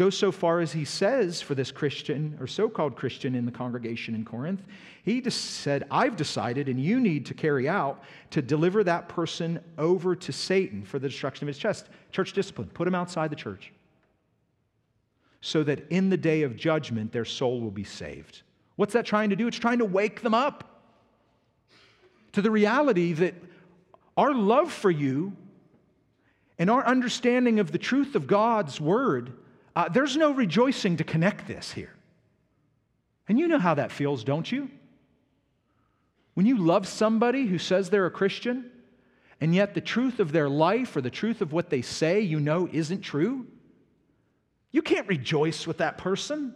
[0.00, 3.52] Go so far as he says for this Christian or so called Christian in the
[3.52, 4.62] congregation in Corinth.
[5.02, 9.60] He just said, I've decided, and you need to carry out to deliver that person
[9.76, 11.90] over to Satan for the destruction of his chest.
[12.12, 13.74] Church discipline, put him outside the church
[15.42, 18.40] so that in the day of judgment their soul will be saved.
[18.76, 19.48] What's that trying to do?
[19.48, 20.80] It's trying to wake them up
[22.32, 23.34] to the reality that
[24.16, 25.36] our love for you
[26.58, 29.34] and our understanding of the truth of God's word,
[29.80, 31.94] uh, there's no rejoicing to connect this here.
[33.28, 34.68] And you know how that feels, don't you?
[36.34, 38.70] When you love somebody who says they're a Christian,
[39.40, 42.40] and yet the truth of their life or the truth of what they say you
[42.40, 43.46] know isn't true,
[44.70, 46.54] you can't rejoice with that person.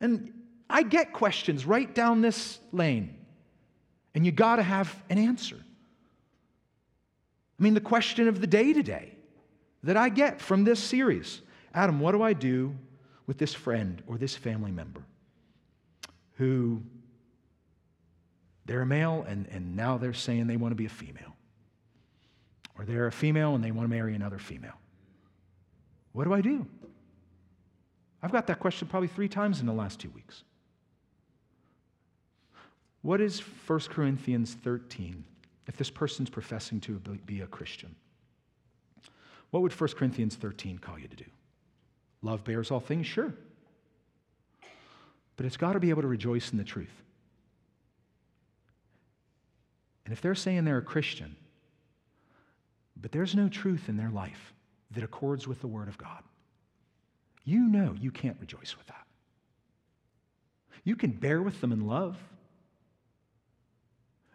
[0.00, 0.32] And
[0.68, 3.16] I get questions right down this lane,
[4.12, 5.60] and you got to have an answer.
[7.60, 9.12] I mean, the question of the day today
[9.84, 11.40] that I get from this series
[11.74, 12.74] Adam, what do I do
[13.26, 15.02] with this friend or this family member
[16.36, 16.82] who
[18.64, 21.36] they're a male and, and now they're saying they want to be a female?
[22.78, 24.78] Or they're a female and they want to marry another female?
[26.12, 26.66] What do I do?
[28.22, 30.44] I've got that question probably three times in the last two weeks.
[33.02, 35.24] What is 1 Corinthians 13
[35.66, 36.92] if this person's professing to
[37.26, 37.94] be a Christian?
[39.50, 41.24] What would 1 Corinthians 13 call you to do?
[42.24, 43.06] Love bears all things?
[43.06, 43.34] Sure.
[45.36, 47.02] But it's got to be able to rejoice in the truth.
[50.04, 51.36] And if they're saying they're a Christian,
[52.96, 54.54] but there's no truth in their life
[54.92, 56.22] that accords with the Word of God,
[57.44, 59.06] you know you can't rejoice with that.
[60.82, 62.16] You can bear with them in love.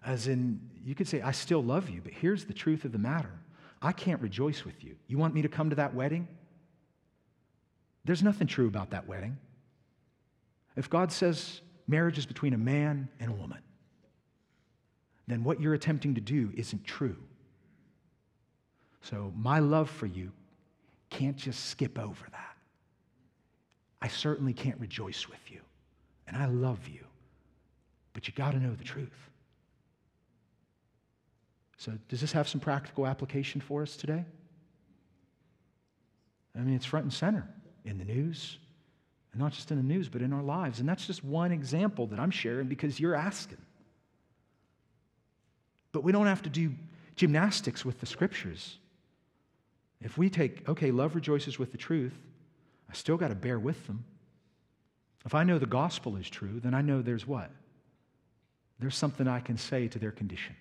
[0.05, 2.99] As in, you could say, I still love you, but here's the truth of the
[2.99, 3.31] matter
[3.81, 4.95] I can't rejoice with you.
[5.07, 6.27] You want me to come to that wedding?
[8.05, 9.37] There's nothing true about that wedding.
[10.75, 13.59] If God says marriage is between a man and a woman,
[15.27, 17.17] then what you're attempting to do isn't true.
[19.01, 20.31] So, my love for you
[21.09, 22.55] can't just skip over that.
[24.01, 25.61] I certainly can't rejoice with you.
[26.27, 27.05] And I love you.
[28.13, 29.29] But you got to know the truth.
[31.77, 34.25] So, does this have some practical application for us today?
[36.55, 37.47] I mean, it's front and center
[37.89, 38.57] in the news,
[39.31, 40.79] and not just in the news, but in our lives.
[40.79, 43.57] And that's just one example that I'm sharing because you're asking.
[45.91, 46.73] But we don't have to do
[47.15, 48.77] gymnastics with the scriptures.
[50.01, 52.17] If we take, okay, love rejoices with the truth,
[52.89, 54.05] I still got to bear with them.
[55.25, 57.51] If I know the gospel is true, then I know there's what?
[58.79, 60.55] There's something I can say to their condition.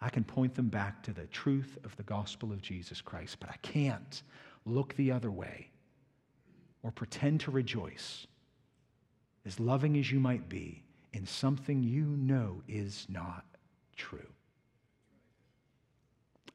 [0.00, 3.48] I can point them back to the truth of the gospel of Jesus Christ, but
[3.48, 4.22] I can't
[4.64, 5.70] look the other way
[6.86, 8.28] or pretend to rejoice,
[9.44, 13.44] as loving as you might be, in something you know is not
[13.96, 14.28] true.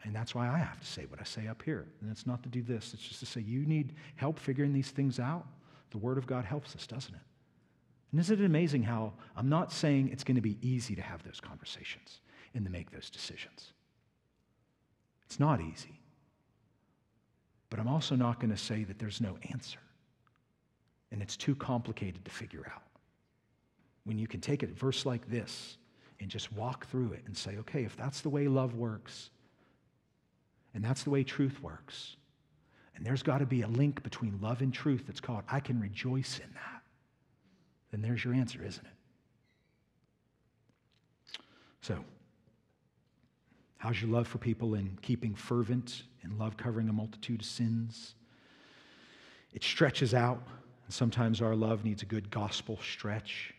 [0.06, 1.86] And that's why I have to say what I say up here.
[2.00, 4.90] And it's not to do this, it's just to say, you need help figuring these
[4.90, 5.46] things out.
[5.90, 7.22] The Word of God helps us, doesn't it?
[8.12, 11.24] And isn't it amazing how I'm not saying it's going to be easy to have
[11.24, 12.22] those conversations
[12.54, 13.74] and to make those decisions?
[15.26, 16.00] It's not easy.
[17.70, 19.80] But I'm also not going to say that there's no answer
[21.12, 22.84] and it's too complicated to figure out.
[24.04, 25.78] When you can take a verse like this
[26.20, 29.30] and just walk through it and say, okay, if that's the way love works,
[30.74, 32.16] and that's the way truth works.
[32.96, 35.80] And there's got to be a link between love and truth that's called, I can
[35.80, 36.82] rejoice in that.
[37.92, 38.92] Then there's your answer, isn't it?
[41.82, 41.98] So,
[43.78, 48.14] how's your love for people in keeping fervent and love covering a multitude of sins?
[49.52, 50.42] It stretches out,
[50.92, 53.54] and sometimes our love needs a good gospel stretch.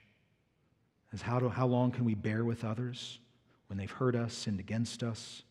[1.15, 3.21] As how, do, how long can we bear with others
[3.69, 5.43] when they've hurt us, sinned against us?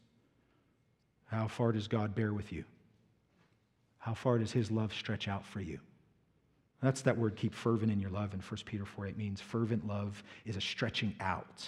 [1.25, 2.65] How far does God bear with you?
[3.97, 5.79] How far does his love stretch out for you?
[6.83, 9.87] That's that word, keep fervent in your love in 1 Peter 4 8 means fervent
[9.87, 11.67] love is a stretching out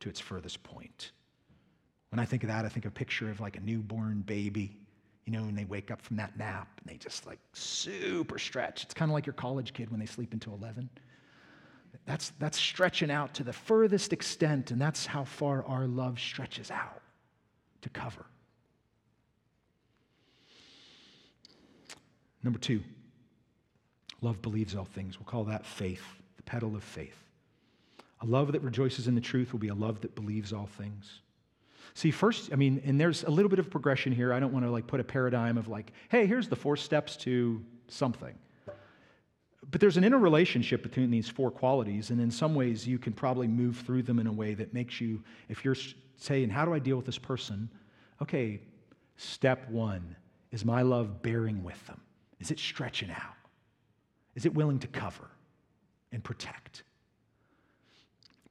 [0.00, 1.12] to its furthest point.
[2.10, 4.76] When I think of that, I think of a picture of like a newborn baby,
[5.28, 8.82] you know, when they wake up from that nap and they just like super stretch.
[8.82, 10.88] It's kind of like your college kid when they sleep until 11.
[12.06, 16.70] That's, that's stretching out to the furthest extent, and that's how far our love stretches
[16.70, 17.02] out
[17.82, 18.24] to cover.
[22.42, 22.82] Number two,
[24.22, 25.18] love believes all things.
[25.18, 26.04] We'll call that faith,
[26.38, 27.22] the petal of faith.
[28.22, 31.20] A love that rejoices in the truth will be a love that believes all things.
[31.94, 34.32] See, first, I mean, and there's a little bit of progression here.
[34.32, 37.16] I don't want to like put a paradigm of like, hey, here's the four steps
[37.18, 38.34] to something.
[39.70, 43.46] But there's an interrelationship between these four qualities, and in some ways, you can probably
[43.46, 45.76] move through them in a way that makes you, if you're
[46.16, 47.68] saying, How do I deal with this person?
[48.22, 48.60] Okay,
[49.16, 50.16] step one
[50.52, 52.00] is my love bearing with them?
[52.40, 53.34] Is it stretching out?
[54.34, 55.28] Is it willing to cover
[56.12, 56.84] and protect?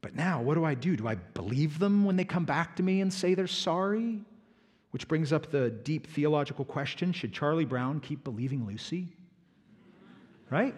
[0.02, 0.96] But now, what do I do?
[0.96, 4.22] Do I believe them when they come back to me and say they're sorry?
[4.92, 9.08] Which brings up the deep theological question should Charlie Brown keep believing Lucy?
[10.50, 10.76] Right?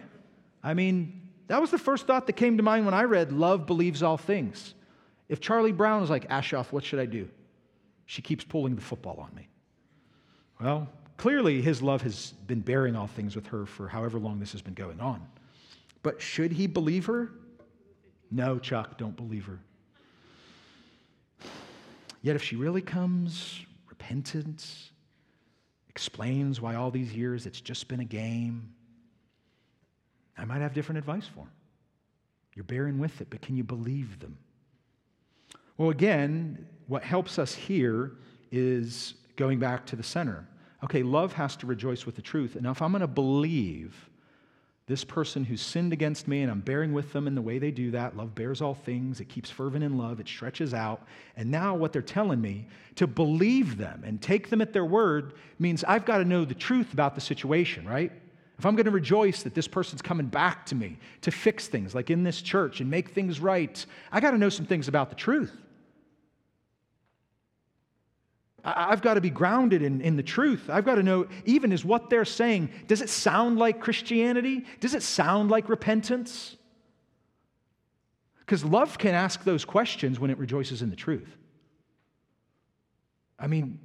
[0.62, 3.66] I mean, that was the first thought that came to mind when I read Love
[3.66, 4.74] Believes All Things.
[5.28, 7.28] If Charlie Brown was like, Ashoff, what should I do?
[8.06, 9.48] She keeps pulling the football on me.
[10.60, 14.52] Well, clearly his love has been bearing all things with her for however long this
[14.52, 15.24] has been going on.
[16.02, 17.30] But should he believe her?
[18.30, 19.58] No, Chuck, don't believe her.
[22.22, 24.66] Yet if she really comes, repentant,
[25.88, 28.72] explains why all these years it's just been a game,
[30.36, 31.50] I might have different advice for him.
[32.54, 34.36] You're bearing with it, but can you believe them?
[35.76, 38.12] Well, again, what helps us here
[38.50, 40.46] is going back to the center.
[40.84, 42.56] Okay, love has to rejoice with the truth.
[42.56, 44.09] And if I'm going to believe
[44.90, 47.70] this person who's sinned against me and I'm bearing with them in the way they
[47.70, 51.06] do that, love bears all things, it keeps fervent in love, it stretches out.
[51.36, 52.66] And now what they're telling me,
[52.96, 56.54] to believe them and take them at their word means I've got to know the
[56.54, 58.10] truth about the situation, right?
[58.58, 61.94] If I'm going to rejoice that this person's coming back to me to fix things,
[61.94, 65.08] like in this church, and make things right, I got to know some things about
[65.08, 65.56] the truth.
[68.64, 70.68] I've got to be grounded in, in the truth.
[70.68, 74.66] I've got to know, even is what they're saying, does it sound like Christianity?
[74.80, 76.56] Does it sound like repentance?
[78.40, 81.36] Because love can ask those questions when it rejoices in the truth.
[83.38, 83.78] I mean,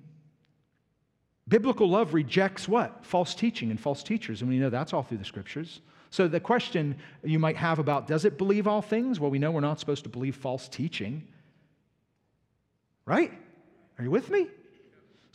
[1.47, 3.05] Biblical love rejects what?
[3.05, 4.41] False teaching and false teachers.
[4.41, 5.82] And we know that's all through the scriptures.
[6.09, 9.19] So the question you might have about does it believe all things?
[9.19, 11.28] Well, we know we're not supposed to believe false teaching.
[13.05, 13.32] Right?
[13.99, 14.47] Are you with me?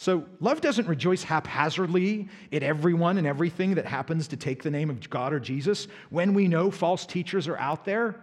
[0.01, 4.89] So love doesn't rejoice haphazardly at everyone and everything that happens to take the name
[4.89, 8.17] of God or Jesus when we know false teachers are out there.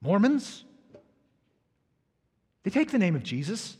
[0.00, 0.64] Mormons,
[2.64, 3.76] they take the name of Jesus.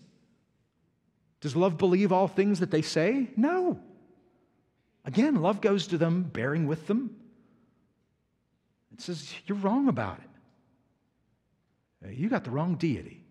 [1.40, 3.30] Does love believe all things that they say?
[3.36, 3.80] No.
[5.04, 7.16] Again, love goes to them, bearing with them.
[8.92, 10.20] It says, You're wrong about
[12.04, 12.16] it.
[12.16, 13.24] You got the wrong deity.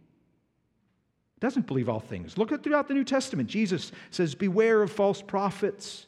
[1.39, 2.37] Doesn't believe all things.
[2.37, 3.47] Look at throughout the New Testament.
[3.47, 6.07] Jesus says, Beware of false prophets.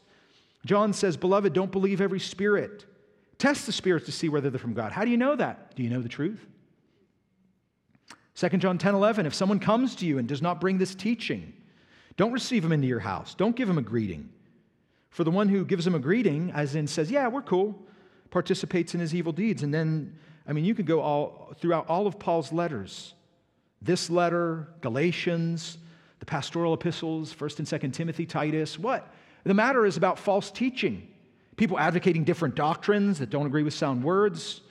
[0.65, 2.85] John says, Beloved, don't believe every spirit.
[3.37, 4.91] Test the spirits to see whether they're from God.
[4.91, 5.75] How do you know that?
[5.75, 6.45] Do you know the truth?
[8.35, 11.53] 2 John 10 11, if someone comes to you and does not bring this teaching,
[12.17, 13.35] don't receive him into your house.
[13.35, 14.29] Don't give him a greeting.
[15.09, 17.79] For the one who gives him a greeting, as in says, Yeah, we're cool,
[18.31, 19.63] participates in his evil deeds.
[19.63, 20.17] And then,
[20.47, 23.13] I mean, you could go all throughout all of Paul's letters.
[23.81, 25.77] This letter, Galatians,
[26.19, 28.77] the pastoral epistles, 1st and 2nd Timothy, Titus.
[28.77, 29.11] What?
[29.43, 31.07] The matter is about false teaching.
[31.55, 34.61] People advocating different doctrines that don't agree with sound words.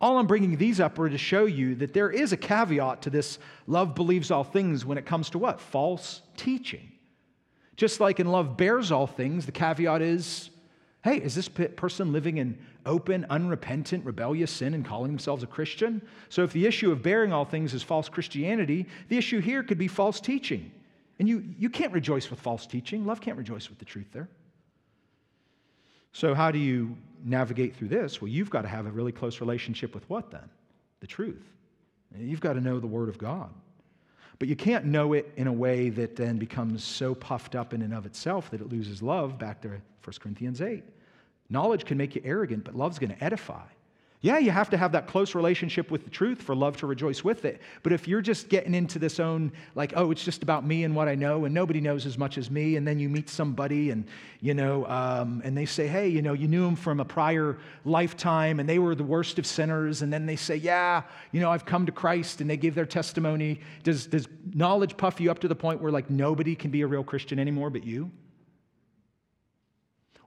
[0.00, 3.10] All I'm bringing these up are to show you that there is a caveat to
[3.10, 5.60] this love believes all things when it comes to what?
[5.60, 6.92] False teaching.
[7.76, 10.50] Just like in love bears all things, the caveat is
[11.06, 16.02] hey, is this person living in open, unrepentant, rebellious sin and calling themselves a Christian?
[16.30, 19.78] So if the issue of bearing all things is false Christianity, the issue here could
[19.78, 20.72] be false teaching.
[21.20, 23.06] And you, you can't rejoice with false teaching.
[23.06, 24.28] Love can't rejoice with the truth there.
[26.12, 28.20] So, how do you navigate through this?
[28.20, 30.48] Well, you've got to have a really close relationship with what then?
[31.00, 31.44] The truth.
[32.18, 33.50] You've got to know the Word of God.
[34.38, 37.82] But you can't know it in a way that then becomes so puffed up in
[37.82, 39.80] and of itself that it loses love, back to 1
[40.20, 40.82] Corinthians 8.
[41.48, 43.62] Knowledge can make you arrogant, but love's going to edify.
[44.22, 47.22] Yeah, you have to have that close relationship with the truth for love to rejoice
[47.22, 47.60] with it.
[47.82, 50.96] But if you're just getting into this own, like, oh, it's just about me and
[50.96, 53.90] what I know, and nobody knows as much as me, and then you meet somebody
[53.90, 54.06] and,
[54.40, 57.58] you know, um, and they say, hey, you know, you knew them from a prior
[57.84, 61.50] lifetime and they were the worst of sinners, and then they say, yeah, you know,
[61.52, 63.60] I've come to Christ, and they give their testimony.
[63.84, 66.86] Does, does knowledge puff you up to the point where, like, nobody can be a
[66.86, 68.10] real Christian anymore but you?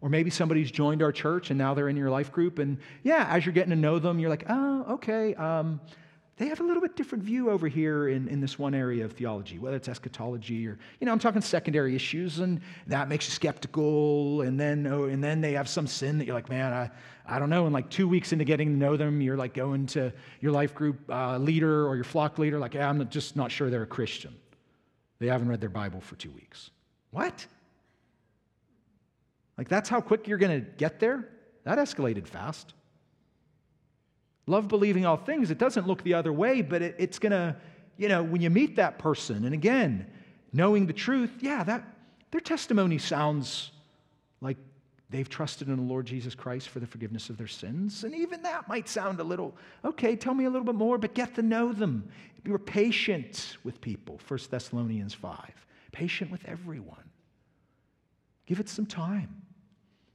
[0.02, 2.60] Or maybe somebody's joined our church and now they're in your life group.
[2.60, 5.36] And yeah, as you're getting to know them, you're like, oh, okay.
[5.36, 5.82] Um,
[6.40, 9.12] they have a little bit different view over here in, in this one area of
[9.12, 13.34] theology, whether it's eschatology or, you know, I'm talking secondary issues, and that makes you
[13.34, 14.42] skeptical.
[14.44, 16.90] And then, oh, and then they have some sin that you're like, man, I,
[17.26, 17.66] I don't know.
[17.66, 20.74] And like two weeks into getting to know them, you're like going to your life
[20.74, 23.88] group uh, leader or your flock leader, like, yeah, I'm just not sure they're a
[23.88, 24.34] Christian.
[25.20, 26.72] They haven't read their Bible for two weeks.
[27.12, 27.46] What?
[29.60, 31.28] Like, that's how quick you're going to get there?
[31.66, 32.74] That escalated fast.
[34.48, 35.52] Love believing all things.
[35.52, 37.58] It doesn't look the other way, but it, it's going to,
[37.98, 40.08] you know, when you meet that person, and again,
[40.54, 41.84] knowing the truth, yeah, that
[42.32, 43.72] their testimony sounds
[44.40, 44.56] like
[45.10, 48.06] they've trusted in the Lord Jesus Christ for the forgiveness of their sins.
[48.06, 51.14] And even that might sound a little, okay, tell me a little bit more, but
[51.14, 52.10] get to know them.
[52.44, 55.38] Be patient with people, 1 Thessalonians 5.
[55.92, 57.10] Patient with everyone.
[58.46, 59.42] Give it some time.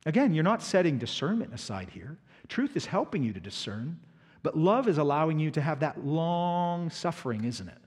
[0.06, 2.18] Again, you're not setting discernment aside here.
[2.48, 3.98] Truth is helping you to discern.
[4.42, 7.78] But love is allowing you to have that long suffering, isn't it?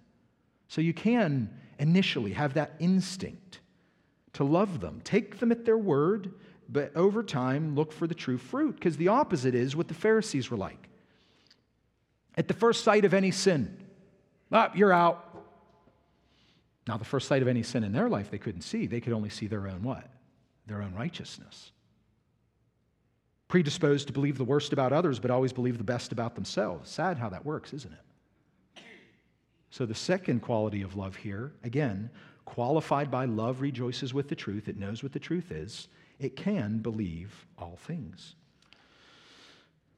[0.68, 3.60] So you can initially have that instinct
[4.34, 6.34] to love them, take them at their word,
[6.68, 10.50] but over time look for the true fruit, because the opposite is what the Pharisees
[10.50, 10.90] were like.
[12.36, 13.78] At the first sight of any sin,
[14.52, 15.24] up, you're out.
[16.88, 18.88] Now, the first sight of any sin in their life they couldn't see.
[18.88, 20.10] They could only see their own what?
[20.66, 21.72] Their own righteousness
[23.48, 26.90] predisposed to believe the worst about others, but always believe the best about themselves.
[26.90, 28.84] Sad how that works, isn't it?
[29.70, 32.10] So, the second quality of love here, again,
[32.46, 35.88] qualified by love rejoices with the truth, it knows what the truth is,
[36.20, 38.36] it can believe all things.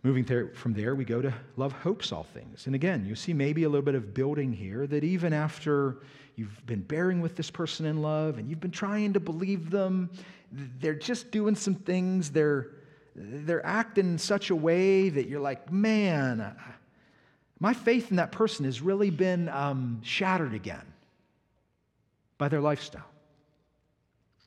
[0.02, 2.68] Moving there, from there, we go to love hopes all things.
[2.68, 5.98] And again, you see maybe a little bit of building here that even after
[6.36, 10.10] you've been bearing with this person in love and you've been trying to believe them,
[10.52, 12.72] they're just doing some things, they're
[13.20, 16.56] they're acting in such a way that you're like, man,
[17.60, 20.86] my faith in that person has really been um, shattered again
[22.38, 23.10] by their lifestyle,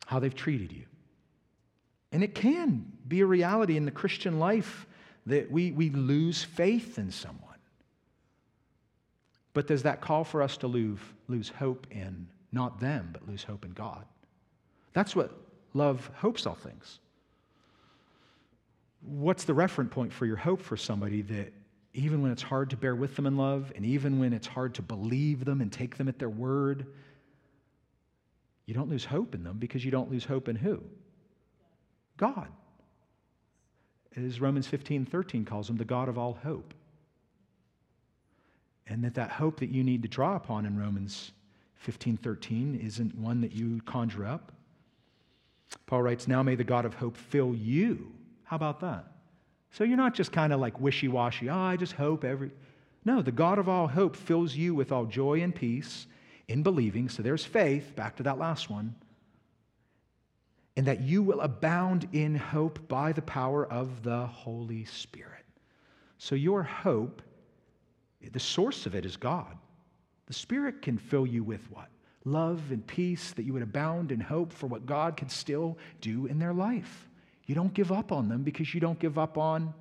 [0.07, 0.85] how they've treated you.
[2.13, 4.87] And it can be a reality in the Christian life
[5.27, 7.41] that we, we lose faith in someone.
[9.53, 10.99] But does that call for us to lose,
[11.29, 14.05] lose hope in not them, but lose hope in God?
[14.95, 15.31] That's what
[15.75, 17.01] love hopes all things
[19.05, 21.53] what's the referent point for your hope for somebody that
[21.95, 24.75] even when it's hard to bear with them in love, and even when it's hard
[24.75, 26.87] to believe them and take them at their word,
[28.65, 30.83] you don't lose hope in them because you don't lose hope in who?
[32.17, 32.49] God.
[34.17, 36.75] As Romans 15 13 calls him, the God of all hope.
[38.87, 41.33] And that that hope that you need to draw upon in Romans
[41.77, 44.53] 15 13 isn't one that you conjure up.
[45.87, 48.13] Paul writes, Now may the God of hope fill you
[48.53, 49.07] how about that?
[49.71, 52.51] So you're not just kind of like wishy washy, oh, I just hope every.
[53.03, 56.07] No, the God of all hope fills you with all joy and peace
[56.49, 57.09] in believing.
[57.09, 58.95] So there's faith, back to that last one.
[60.77, 65.47] And that you will abound in hope by the power of the Holy Spirit.
[66.19, 67.23] So your hope,
[68.21, 69.57] the source of it is God.
[70.27, 71.89] The Spirit can fill you with what?
[72.27, 76.27] Love and peace, that you would abound in hope for what God can still do
[76.27, 77.09] in their life.
[77.47, 79.75] You don't give up on them because you don't give up on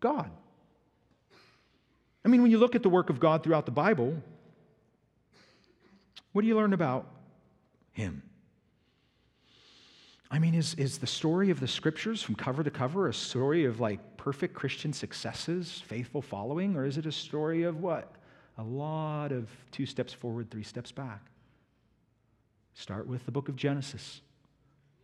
[0.00, 0.30] God.
[2.24, 4.22] I mean, when you look at the work of God throughout the Bible,
[6.32, 7.06] what do you learn about
[7.92, 8.22] Him?
[10.30, 13.64] I mean, is, is the story of the scriptures from cover to cover a story
[13.64, 18.12] of like perfect Christian successes, faithful following, or is it a story of what?
[18.58, 21.22] A lot of two steps forward, three steps back.
[22.74, 24.20] Start with the book of Genesis.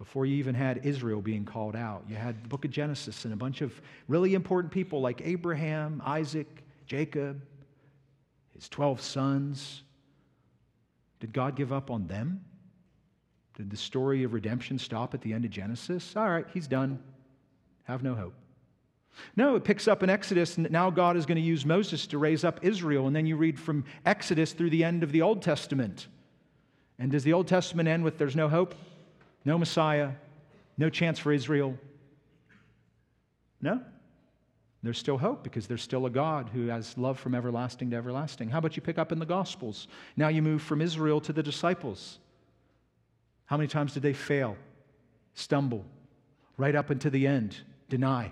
[0.04, 3.32] Before you even had Israel being called out, you had the book of Genesis and
[3.32, 6.46] a bunch of really important people like Abraham, Isaac,
[6.84, 7.40] Jacob,
[8.54, 9.82] his 12 sons.
[11.20, 12.44] Did God give up on them?
[13.56, 16.14] Did the story of redemption stop at the end of Genesis?
[16.16, 17.02] All right, he's done.
[17.84, 18.34] Have no hope.
[19.36, 22.18] No, it picks up in Exodus, and now God is going to use Moses to
[22.18, 23.06] raise up Israel.
[23.06, 26.08] And then you read from Exodus through the end of the Old Testament.
[26.98, 28.74] And does the Old Testament end with there's no hope?
[29.44, 30.10] No Messiah,
[30.78, 31.78] no chance for Israel.
[33.60, 33.80] No.
[34.82, 38.50] There's still hope because there's still a God who has love from everlasting to everlasting.
[38.50, 39.88] How about you pick up in the Gospels?
[40.14, 42.18] Now you move from Israel to the disciples.
[43.46, 44.56] How many times did they fail,
[45.34, 45.86] stumble,
[46.58, 47.56] right up into the end,
[47.88, 48.30] deny?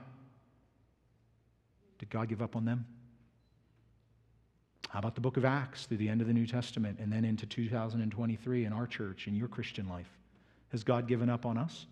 [1.99, 2.85] Did God give up on them?
[4.91, 7.25] How about the book of Acts through the end of the New Testament and then
[7.25, 10.11] into 2023 in our church, in your Christian life?
[10.73, 11.87] Has God given up on us?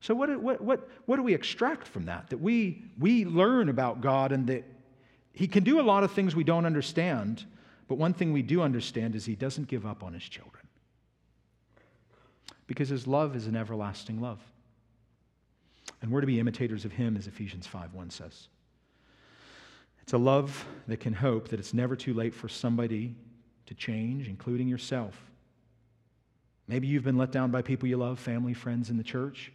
[0.00, 2.30] So, what, what, what, what do we extract from that?
[2.30, 4.64] That we, we learn about God and that
[5.32, 7.44] He can do a lot of things we don't understand,
[7.88, 10.66] but one thing we do understand is he doesn't give up on his children.
[12.66, 14.40] Because his love is an everlasting love.
[16.02, 18.48] And we're to be imitators of him, as Ephesians 5 1 says.
[20.02, 23.14] It's a love that can hope that it's never too late for somebody
[23.66, 25.20] to change, including yourself.
[26.68, 29.52] Maybe you've been let down by people you love, family, friends in the church.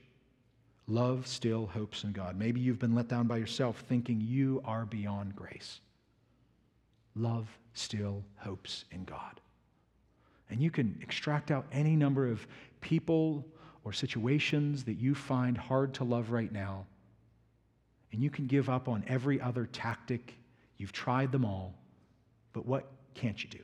[0.87, 2.37] Love still hopes in God.
[2.37, 5.79] Maybe you've been let down by yourself thinking you are beyond grace.
[7.15, 9.39] Love still hopes in God.
[10.49, 12.45] And you can extract out any number of
[12.81, 13.45] people
[13.83, 16.85] or situations that you find hard to love right now.
[18.11, 20.33] And you can give up on every other tactic.
[20.77, 21.73] You've tried them all.
[22.53, 23.59] But what can't you do?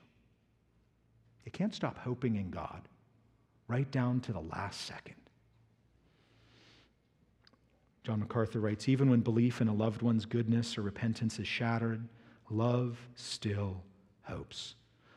[1.45, 2.81] You can't stop hoping in God
[3.67, 5.15] right down to the last second.
[8.03, 12.07] John MacArthur writes Even when belief in a loved one's goodness or repentance is shattered,
[12.49, 13.83] love still
[14.21, 14.75] hopes.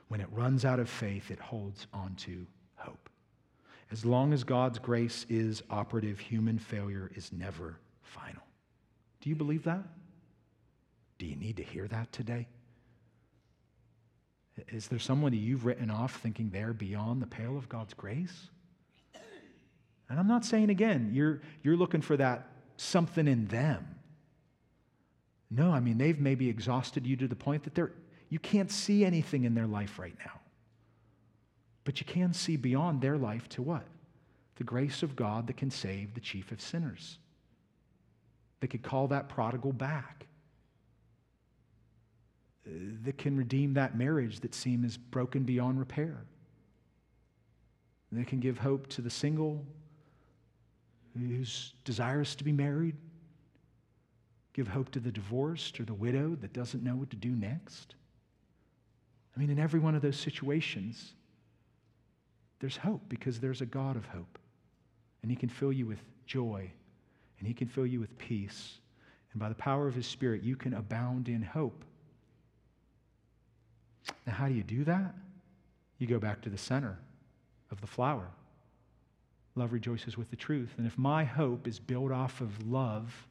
[0.09, 3.09] When it runs out of faith, it holds on to hope.
[3.93, 8.43] As long as God's grace is operative, human failure is never final.
[9.21, 9.85] Do you believe that?
[11.19, 12.49] Do you need to hear that today?
[14.69, 18.51] Is there someone that you've written off thinking they're beyond the pale of God's grace?
[20.09, 23.87] And I'm not saying again, you're, you're looking for that something in them.
[25.51, 27.93] No, I mean, they've maybe exhausted you to the point that they're,
[28.29, 30.41] you can't see anything in their life right now.
[31.85, 33.85] But you can see beyond their life to what?
[34.57, 37.19] The grace of God that can save the chief of sinners,
[38.61, 40.27] that could call that prodigal back,
[42.65, 46.25] that can redeem that marriage that seems broken beyond repair,
[48.13, 49.65] that can give hope to the single
[51.19, 52.97] who's desirous to be married,
[54.53, 57.95] give hope to the divorced or the widow that doesn't know what to do next.
[59.37, 61.13] I mean, in every one of those situations,
[62.59, 64.39] there's hope because there's a God of hope.
[65.23, 66.71] And He can fill you with joy,
[67.39, 68.79] and He can fill you with peace.
[69.33, 71.85] And by the power of His Spirit, you can abound in hope.
[74.27, 75.15] Now, how do you do that?
[75.99, 76.99] You go back to the center
[77.71, 78.29] of the flower.
[79.55, 80.75] Love rejoices with the truth.
[80.79, 83.27] And if my hope is built off of love,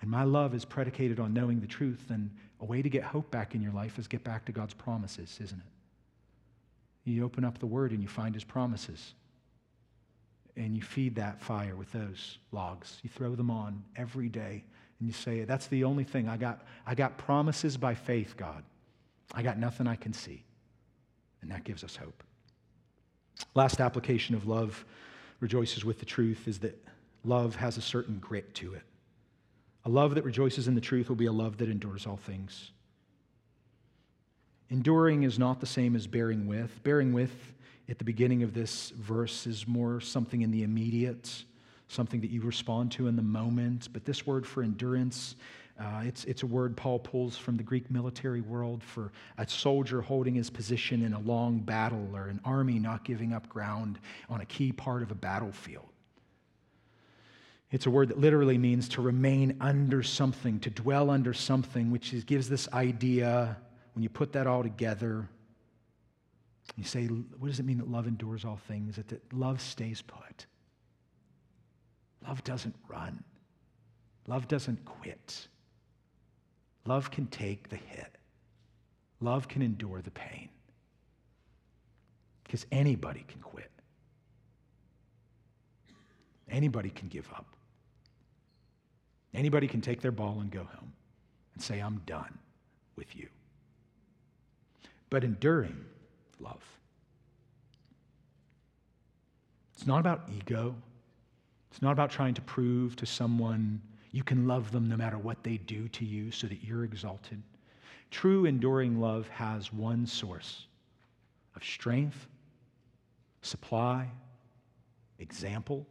[0.00, 2.30] and my love is predicated on knowing the truth, then
[2.60, 5.38] a way to get hope back in your life is get back to God's promises,
[5.42, 7.10] isn't it?
[7.10, 9.14] You open up the Word and you find His promises.
[10.56, 12.98] And you feed that fire with those logs.
[13.02, 14.64] You throw them on every day
[14.98, 16.28] and you say, That's the only thing.
[16.28, 18.64] I got, I got promises by faith, God.
[19.34, 20.44] I got nothing I can see.
[21.42, 22.22] And that gives us hope.
[23.54, 24.84] Last application of love
[25.40, 26.82] rejoices with the truth is that
[27.24, 28.82] love has a certain grit to it.
[29.84, 32.70] A love that rejoices in the truth will be a love that endures all things.
[34.68, 36.82] Enduring is not the same as bearing with.
[36.82, 37.52] Bearing with
[37.88, 41.44] at the beginning of this verse is more something in the immediate,
[41.86, 43.88] something that you respond to in the moment.
[43.92, 45.36] But this word for endurance,
[45.78, 50.00] uh, it's, it's a word Paul pulls from the Greek military world for a soldier
[50.00, 53.98] holding his position in a long battle or an army not giving up ground
[54.30, 55.86] on a key part of a battlefield.
[57.70, 62.14] It's a word that literally means to remain under something, to dwell under something, which
[62.14, 63.56] is, gives this idea,
[63.94, 65.28] when you put that all together,
[66.76, 68.96] you say, what does it mean that love endures all things?
[68.96, 70.46] That, that love stays put.
[72.26, 73.22] Love doesn't run.
[74.26, 75.48] Love doesn't quit.
[76.86, 78.16] Love can take the hit.
[79.20, 80.48] Love can endure the pain.
[82.44, 83.70] Because anybody can quit.
[86.48, 87.56] Anybody can give up.
[89.34, 90.92] Anybody can take their ball and go home
[91.54, 92.38] and say, I'm done
[92.94, 93.28] with you.
[95.10, 95.84] But enduring
[96.38, 96.62] love.
[99.74, 100.74] It's not about ego.
[101.70, 103.82] It's not about trying to prove to someone
[104.16, 107.42] you can love them no matter what they do to you so that you're exalted.
[108.10, 110.68] True enduring love has one source
[111.54, 112.26] of strength,
[113.42, 114.08] supply,
[115.18, 115.86] example,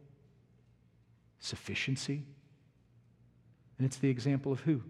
[1.38, 2.24] sufficiency.
[3.78, 4.82] And it's the example of who?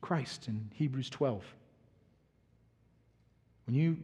[0.00, 1.44] Christ in Hebrews 12.
[3.66, 3.98] When you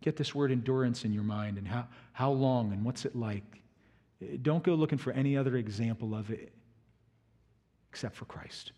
[0.00, 3.62] get this word endurance in your mind and how, how long and what's it like,
[4.20, 6.52] eh, don't go looking for any other example of it
[7.90, 8.72] except for Christ.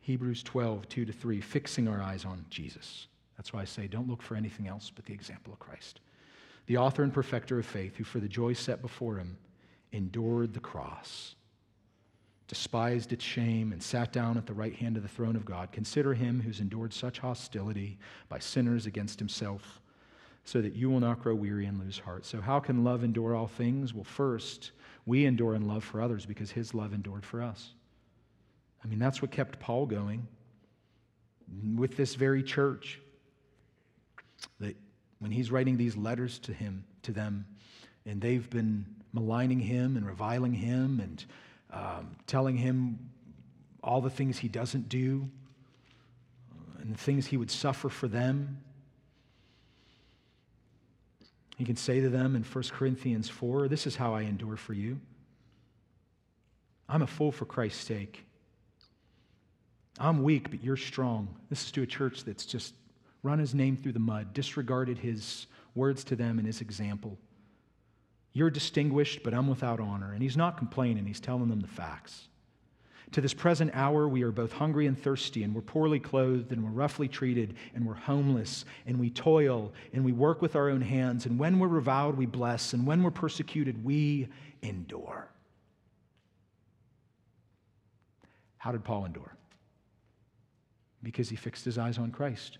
[0.00, 3.08] Hebrews 12, 2 to 3, fixing our eyes on Jesus.
[3.36, 6.00] That's why I say don't look for anything else but the example of Christ.
[6.66, 9.36] The author and perfecter of faith, who for the joy set before him
[9.92, 11.34] endured the cross
[12.48, 15.70] despised its shame, and sat down at the right hand of the throne of God.
[15.70, 17.98] Consider him who's endured such hostility
[18.30, 19.80] by sinners against himself,
[20.44, 22.24] so that you will not grow weary and lose heart.
[22.24, 23.92] So, how can love endure all things?
[23.92, 24.72] Well, first,
[25.04, 27.74] we endure in love for others because his love endured for us.
[28.82, 30.26] I mean, that's what kept Paul going
[31.76, 33.00] with this very church.
[34.60, 34.76] That
[35.18, 37.46] when he's writing these letters to him, to them,
[38.06, 41.24] and they've been maligning him and reviling him and
[41.70, 42.98] um, telling him
[43.82, 45.28] all the things he doesn't do
[46.80, 48.62] and the things he would suffer for them.
[51.56, 54.72] He can say to them in 1 Corinthians 4 This is how I endure for
[54.72, 55.00] you.
[56.88, 58.24] I'm a fool for Christ's sake.
[59.98, 61.28] I'm weak, but you're strong.
[61.50, 62.74] This is to a church that's just
[63.22, 67.18] run his name through the mud, disregarded his words to them and his example.
[68.32, 70.12] You're distinguished, but I'm without honor.
[70.12, 72.28] And he's not complaining, he's telling them the facts.
[73.12, 76.62] To this present hour, we are both hungry and thirsty, and we're poorly clothed, and
[76.62, 80.82] we're roughly treated, and we're homeless, and we toil, and we work with our own
[80.82, 81.24] hands.
[81.24, 84.28] And when we're reviled, we bless, and when we're persecuted, we
[84.60, 85.28] endure.
[88.58, 89.37] How did Paul endure?
[91.02, 92.58] Because he fixed his eyes on Christ.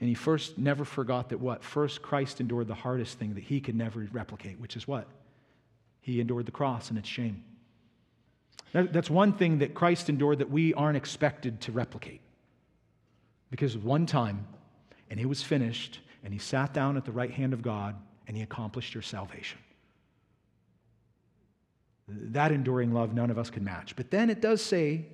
[0.00, 1.64] And he first never forgot that what?
[1.64, 5.06] First, Christ endured the hardest thing that he could never replicate, which is what?
[6.00, 7.44] He endured the cross and its shame.
[8.72, 12.20] That's one thing that Christ endured that we aren't expected to replicate.
[13.50, 14.46] Because one time,
[15.10, 18.36] and it was finished, and he sat down at the right hand of God, and
[18.36, 19.58] he accomplished your salvation.
[22.08, 23.96] That enduring love, none of us can match.
[23.96, 25.06] But then it does say,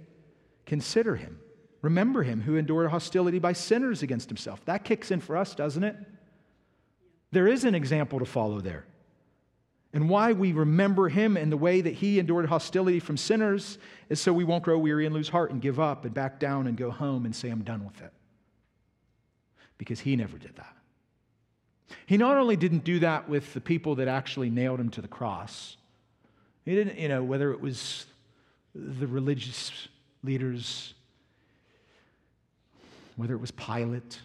[0.67, 1.39] consider him.
[1.85, 4.65] Remember him who endured hostility by sinners against himself.
[4.65, 5.95] That kicks in for us, doesn't it?
[7.31, 8.87] There is an example to follow there.
[9.93, 13.77] And why we remember him and the way that he endured hostility from sinners
[14.09, 16.69] is so we won't grow weary and lose heart and give up and back down
[16.69, 18.15] and go home and say, I'm done with it.
[19.77, 20.75] Because he never did that.
[22.07, 25.09] He not only didn't do that with the people that actually nailed him to the
[25.09, 25.77] cross,
[26.65, 28.07] he didn't, you know, whether it was
[28.75, 29.71] the religious
[30.23, 30.95] leaders
[33.17, 34.21] whether it was Pilate.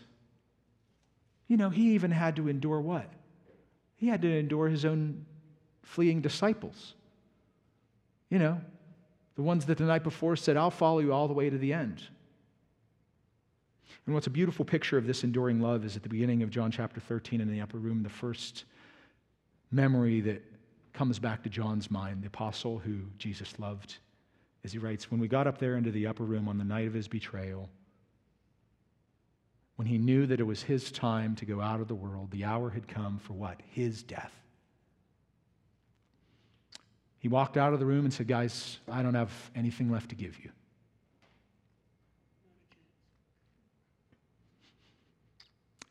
[1.47, 3.11] You know, he even had to endure what?
[3.95, 5.25] He had to endure his own
[5.83, 6.93] fleeing disciples.
[8.29, 8.61] You know,
[9.35, 11.73] the ones that the night before said, I'll follow you all the way to the
[11.73, 12.03] end.
[14.05, 16.71] And what's a beautiful picture of this enduring love is at the beginning of John
[16.71, 18.65] chapter 13 in the upper room, the first
[19.71, 20.43] memory that
[20.93, 23.97] comes back to John's mind, the apostle who Jesus loved,
[24.63, 26.87] as he writes, When we got up there into the upper room on the night
[26.87, 27.69] of his betrayal,
[29.79, 32.43] when he knew that it was his time to go out of the world, the
[32.43, 33.61] hour had come for what?
[33.71, 34.33] His death.
[37.19, 40.15] He walked out of the room and said, Guys, I don't have anything left to
[40.15, 40.51] give you.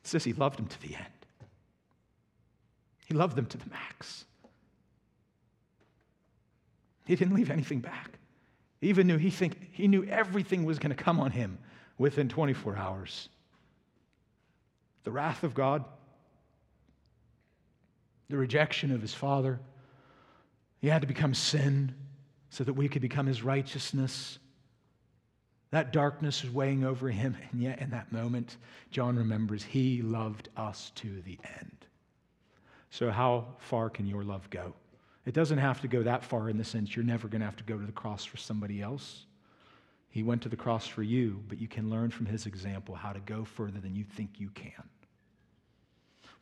[0.03, 1.07] It says he loved them to the end.
[3.07, 4.27] He loved them to the max.
[7.07, 8.19] He didn't leave anything back.
[8.83, 11.57] He even knew he think he knew everything was going to come on him
[11.97, 13.31] within 24 hours
[15.09, 15.87] the wrath of God,
[18.29, 19.59] the rejection of his Father.
[20.83, 21.95] He had to become sin
[22.51, 24.39] so that we could become his righteousness.
[25.71, 28.59] That darkness was weighing over him, and yet in that moment,
[28.91, 31.87] John remembers he loved us to the end.
[32.91, 34.75] So, how far can your love go?
[35.25, 37.57] It doesn't have to go that far in the sense you're never going to have
[37.57, 39.25] to go to the cross for somebody else.
[40.11, 43.15] He went to the cross for you, but you can learn from his example how
[43.15, 44.85] to go further than you think you can.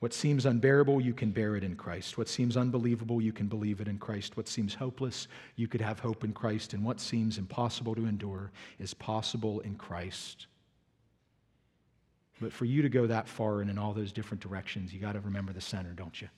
[0.00, 2.18] What seems unbearable, you can bear it in Christ.
[2.18, 4.36] What seems unbelievable, you can believe it in Christ.
[4.36, 5.26] What seems hopeless,
[5.56, 6.74] you could have hope in Christ.
[6.74, 10.48] And what seems impossible to endure is possible in Christ.
[12.40, 15.12] But for you to go that far and in all those different directions, you got
[15.12, 16.28] to remember the center, don't you?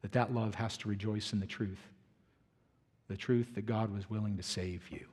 [0.00, 1.82] That that love has to rejoice in the truth.
[3.08, 5.06] The truth that God was willing to save you.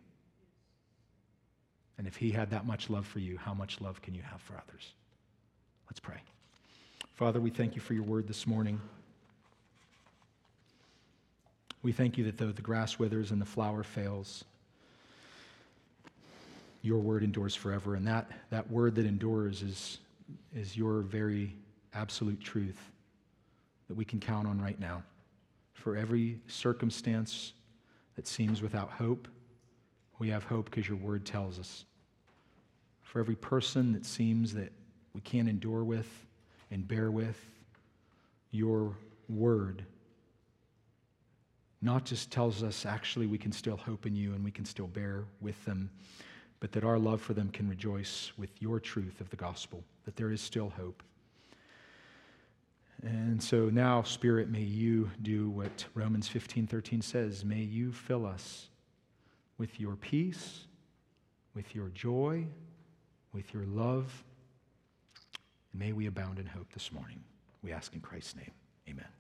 [1.98, 4.42] And if he had that much love for you, how much love can you have
[4.42, 4.94] for others?
[5.88, 6.22] Let's pray.
[7.16, 8.82] Father, we thank you for your word this morning.
[11.82, 14.44] We thank you that though the grass withers and the flower fails,
[16.82, 17.96] your word endures forever.
[17.96, 20.00] And that, that word that endures is,
[20.54, 21.56] is your very
[21.94, 22.92] absolute truth
[23.88, 25.02] that we can count on right now.
[25.72, 27.54] For every circumstance
[28.18, 29.30] that seems without hope,
[30.20, 31.86] we have hope because your word tells us.
[33.04, 34.74] For every person that seems that
[35.14, 36.26] we can't endure with
[36.72, 37.40] and bear with,
[38.52, 38.96] your
[39.28, 39.86] word
[41.86, 44.88] not just tells us actually we can still hope in you and we can still
[44.88, 45.90] bear with them,
[46.60, 50.16] but that our love for them can rejoice with your truth of the gospel, that
[50.16, 51.04] there is still hope.
[53.04, 57.46] And so now, Spirit, may you do what Romans 15 13 says.
[57.46, 58.70] May you fill us
[59.60, 60.66] with your peace,
[61.54, 62.48] with your joy,
[63.32, 64.24] with your love.
[65.78, 67.20] May we abound in hope this morning.
[67.62, 68.52] We ask in Christ's name.
[68.88, 69.16] Amen.